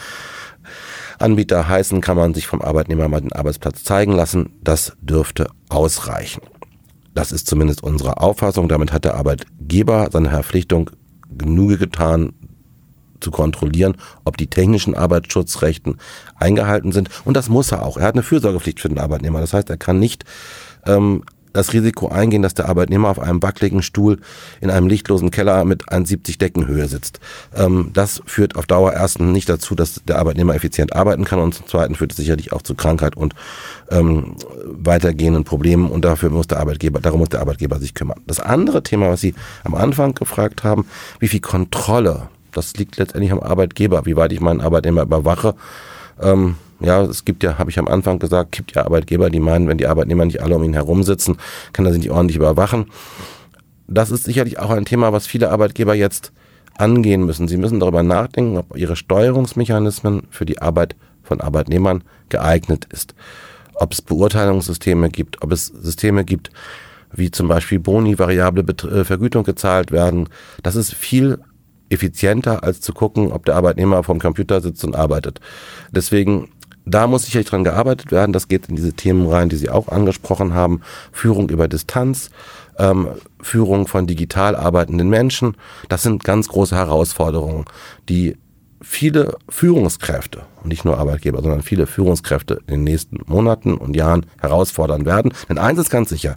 Anbieter 1.19 1.67
heißen, 1.67 2.01
kann 2.01 2.17
man 2.17 2.33
sich 2.33 2.47
vom 2.47 2.61
Arbeitnehmer 2.61 3.07
mal 3.07 3.21
den 3.21 3.33
Arbeitsplatz 3.33 3.83
zeigen 3.83 4.13
lassen. 4.13 4.51
Das 4.63 4.93
dürfte 5.01 5.47
ausreichen. 5.69 6.41
Das 7.13 7.31
ist 7.31 7.47
zumindest 7.47 7.83
unsere 7.83 8.17
Auffassung. 8.17 8.67
Damit 8.67 8.91
hat 8.91 9.05
der 9.05 9.15
Arbeitgeber 9.15 10.09
seine 10.11 10.29
Verpflichtung 10.29 10.91
Genüge 11.29 11.77
getan, 11.77 12.33
zu 13.19 13.31
kontrollieren, 13.31 13.97
ob 14.23 14.37
die 14.37 14.47
technischen 14.47 14.95
Arbeitsschutzrechten 14.95 15.97
eingehalten 16.35 16.91
sind. 16.91 17.09
Und 17.25 17.35
das 17.35 17.49
muss 17.49 17.71
er 17.71 17.83
auch. 17.83 17.97
Er 17.97 18.05
hat 18.05 18.15
eine 18.15 18.23
Fürsorgepflicht 18.23 18.79
für 18.79 18.89
den 18.89 18.99
Arbeitnehmer. 18.99 19.39
Das 19.39 19.53
heißt, 19.53 19.69
er 19.69 19.77
kann 19.77 19.99
nicht 19.99 20.25
ähm, 20.85 21.23
das 21.55 21.73
Risiko 21.73 22.09
eingehen, 22.09 22.41
dass 22.41 22.53
der 22.53 22.67
Arbeitnehmer 22.67 23.09
auf 23.09 23.19
einem 23.19 23.41
wackeligen 23.41 23.81
Stuhl 23.81 24.19
in 24.61 24.69
einem 24.69 24.87
lichtlosen 24.87 25.31
Keller 25.31 25.63
mit 25.63 25.89
1,70 25.89 26.37
Deckenhöhe 26.37 26.87
sitzt. 26.87 27.19
Ähm, 27.55 27.91
das 27.93 28.21
führt 28.25 28.55
auf 28.55 28.67
Dauer 28.67 28.93
erstens 28.93 29.31
nicht 29.31 29.47
dazu, 29.47 29.73
dass 29.73 30.01
der 30.05 30.19
Arbeitnehmer 30.19 30.53
effizient 30.53 30.93
arbeiten 30.93 31.23
kann 31.23 31.39
und 31.39 31.53
zum 31.53 31.67
Zweiten 31.67 31.95
führt 31.95 32.11
es 32.11 32.17
sicherlich 32.17 32.51
auch 32.51 32.61
zu 32.61 32.75
Krankheit 32.75 33.15
und 33.15 33.35
ähm, 33.89 34.35
weitergehenden 34.65 35.45
Problemen 35.45 35.89
und 35.89 36.03
dafür 36.03 36.29
muss 36.29 36.47
der 36.47 36.59
Arbeitgeber, 36.59 36.99
darum 36.99 37.19
muss 37.19 37.29
der 37.29 37.39
Arbeitgeber 37.39 37.79
sich 37.79 37.93
kümmern. 37.93 38.19
Das 38.27 38.39
andere 38.39 38.83
Thema, 38.83 39.09
was 39.09 39.21
Sie 39.21 39.33
am 39.63 39.75
Anfang 39.75 40.13
gefragt 40.13 40.63
haben, 40.63 40.85
wie 41.19 41.29
viel 41.29 41.41
Kontrolle, 41.41 42.29
das 42.51 42.75
liegt 42.75 42.97
letztendlich 42.97 43.31
am 43.31 43.39
Arbeitgeber, 43.39 44.05
wie 44.05 44.17
weit 44.17 44.33
ich 44.33 44.41
meinen 44.41 44.61
Arbeitnehmer 44.61 45.03
überwache. 45.03 45.55
Ähm, 46.21 46.55
ja, 46.85 47.01
es 47.03 47.25
gibt 47.25 47.43
ja, 47.43 47.57
habe 47.57 47.69
ich 47.69 47.79
am 47.79 47.87
Anfang 47.87 48.19
gesagt, 48.19 48.51
gibt 48.51 48.75
ja 48.75 48.85
Arbeitgeber, 48.85 49.29
die 49.29 49.39
meinen, 49.39 49.67
wenn 49.67 49.77
die 49.77 49.87
Arbeitnehmer 49.87 50.25
nicht 50.25 50.41
alle 50.41 50.55
um 50.55 50.63
ihn 50.63 50.73
herum 50.73 51.03
sitzen, 51.03 51.37
kann 51.73 51.85
er 51.85 51.91
sie 51.91 51.99
nicht 51.99 52.11
ordentlich 52.11 52.37
überwachen. 52.37 52.85
Das 53.87 54.11
ist 54.11 54.23
sicherlich 54.23 54.59
auch 54.59 54.69
ein 54.69 54.85
Thema, 54.85 55.11
was 55.11 55.27
viele 55.27 55.51
Arbeitgeber 55.51 55.95
jetzt 55.95 56.31
angehen 56.77 57.25
müssen. 57.25 57.47
Sie 57.47 57.57
müssen 57.57 57.79
darüber 57.79 58.03
nachdenken, 58.03 58.57
ob 58.57 58.77
ihre 58.77 58.95
Steuerungsmechanismen 58.95 60.23
für 60.29 60.45
die 60.45 60.61
Arbeit 60.61 60.95
von 61.23 61.41
Arbeitnehmern 61.41 62.03
geeignet 62.29 62.85
ist. 62.91 63.15
Ob 63.75 63.93
es 63.93 64.01
Beurteilungssysteme 64.01 65.09
gibt, 65.09 65.41
ob 65.41 65.51
es 65.51 65.67
Systeme 65.67 66.23
gibt, 66.23 66.51
wie 67.11 67.31
zum 67.31 67.47
Beispiel 67.47 67.79
Boni, 67.79 68.19
variable 68.19 68.63
äh, 68.63 69.03
Vergütung 69.03 69.43
gezahlt 69.43 69.91
werden. 69.91 70.29
Das 70.63 70.75
ist 70.75 70.93
viel 70.93 71.39
effizienter, 71.89 72.63
als 72.63 72.81
zu 72.81 72.93
gucken, 72.93 73.31
ob 73.31 73.45
der 73.45 73.55
Arbeitnehmer 73.55 74.03
vom 74.03 74.19
Computer 74.19 74.61
sitzt 74.61 74.83
und 74.83 74.95
arbeitet. 74.95 75.39
Deswegen 75.91 76.49
da 76.85 77.07
muss 77.07 77.25
sicherlich 77.25 77.47
dran 77.47 77.63
gearbeitet 77.63 78.11
werden. 78.11 78.33
Das 78.33 78.47
geht 78.47 78.67
in 78.67 78.75
diese 78.75 78.93
Themen 78.93 79.27
rein, 79.27 79.49
die 79.49 79.55
Sie 79.55 79.69
auch 79.69 79.87
angesprochen 79.87 80.53
haben. 80.53 80.81
Führung 81.11 81.49
über 81.49 81.67
Distanz, 81.67 82.29
ähm, 82.77 83.09
Führung 83.41 83.87
von 83.87 84.07
digital 84.07 84.55
arbeitenden 84.55 85.09
Menschen. 85.09 85.57
Das 85.89 86.03
sind 86.03 86.23
ganz 86.23 86.47
große 86.47 86.75
Herausforderungen, 86.75 87.65
die 88.07 88.37
viele 88.81 89.35
Führungskräfte 89.49 90.43
und 90.61 90.69
nicht 90.69 90.85
nur 90.85 90.99
Arbeitgeber, 90.99 91.41
sondern 91.41 91.63
viele 91.63 91.87
Führungskräfte 91.87 92.59
in 92.67 92.75
den 92.75 92.83
nächsten 92.83 93.19
Monaten 93.25 93.75
und 93.75 93.95
Jahren 93.95 94.27
herausfordern 94.39 95.05
werden. 95.05 95.33
Denn 95.49 95.57
eins 95.57 95.79
ist 95.79 95.89
ganz 95.89 96.09
sicher, 96.09 96.35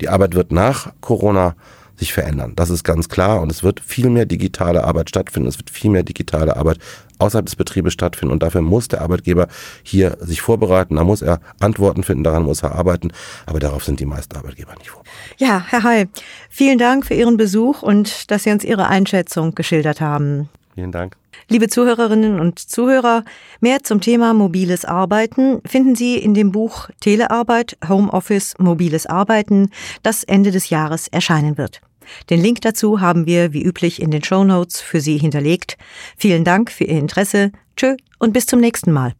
die 0.00 0.08
Arbeit 0.08 0.34
wird 0.34 0.50
nach 0.50 0.92
Corona 1.00 1.56
sich 2.00 2.12
verändern. 2.12 2.54
Das 2.56 2.70
ist 2.70 2.82
ganz 2.82 3.08
klar 3.08 3.40
und 3.40 3.52
es 3.52 3.62
wird 3.62 3.78
viel 3.78 4.10
mehr 4.10 4.26
digitale 4.26 4.82
Arbeit 4.84 5.10
stattfinden. 5.10 5.48
Es 5.48 5.58
wird 5.58 5.70
viel 5.70 5.90
mehr 5.90 6.02
digitale 6.02 6.56
Arbeit 6.56 6.78
außerhalb 7.18 7.46
des 7.46 7.56
Betriebes 7.56 7.92
stattfinden 7.92 8.32
und 8.32 8.42
dafür 8.42 8.62
muss 8.62 8.88
der 8.88 9.02
Arbeitgeber 9.02 9.46
hier 9.82 10.16
sich 10.20 10.40
vorbereiten. 10.40 10.96
Da 10.96 11.04
muss 11.04 11.22
er 11.22 11.40
Antworten 11.60 12.02
finden, 12.02 12.24
daran 12.24 12.42
muss 12.42 12.62
er 12.62 12.74
arbeiten. 12.74 13.12
Aber 13.46 13.60
darauf 13.60 13.84
sind 13.84 14.00
die 14.00 14.06
meisten 14.06 14.34
Arbeitgeber 14.36 14.74
nicht 14.78 14.90
vorbereitet. 14.90 15.20
Ja, 15.36 15.64
Herr 15.68 15.82
Heil, 15.84 16.08
vielen 16.48 16.78
Dank 16.78 17.06
für 17.06 17.14
Ihren 17.14 17.36
Besuch 17.36 17.82
und 17.82 18.30
dass 18.30 18.44
Sie 18.44 18.50
uns 18.50 18.64
Ihre 18.64 18.88
Einschätzung 18.88 19.54
geschildert 19.54 20.00
haben. 20.00 20.48
Vielen 20.74 20.92
Dank. 20.92 21.16
Liebe 21.48 21.68
Zuhörerinnen 21.68 22.40
und 22.40 22.58
Zuhörer, 22.58 23.24
mehr 23.60 23.82
zum 23.82 24.00
Thema 24.00 24.34
mobiles 24.34 24.84
Arbeiten 24.84 25.60
finden 25.66 25.94
Sie 25.94 26.16
in 26.16 26.32
dem 26.32 26.52
Buch 26.52 26.88
Telearbeit, 27.00 27.76
Homeoffice, 27.88 28.54
mobiles 28.58 29.06
Arbeiten, 29.06 29.70
das 30.02 30.24
Ende 30.24 30.52
des 30.52 30.70
Jahres 30.70 31.08
erscheinen 31.08 31.58
wird. 31.58 31.80
Den 32.28 32.40
Link 32.40 32.60
dazu 32.60 33.00
haben 33.00 33.26
wir 33.26 33.52
wie 33.52 33.62
üblich 33.62 34.00
in 34.00 34.10
den 34.10 34.24
Show 34.24 34.44
Notes 34.44 34.80
für 34.80 35.00
Sie 35.00 35.18
hinterlegt. 35.18 35.76
Vielen 36.16 36.44
Dank 36.44 36.70
für 36.70 36.84
Ihr 36.84 36.98
Interesse. 36.98 37.52
Tschö 37.76 37.96
und 38.18 38.32
bis 38.32 38.46
zum 38.46 38.60
nächsten 38.60 38.92
Mal. 38.92 39.14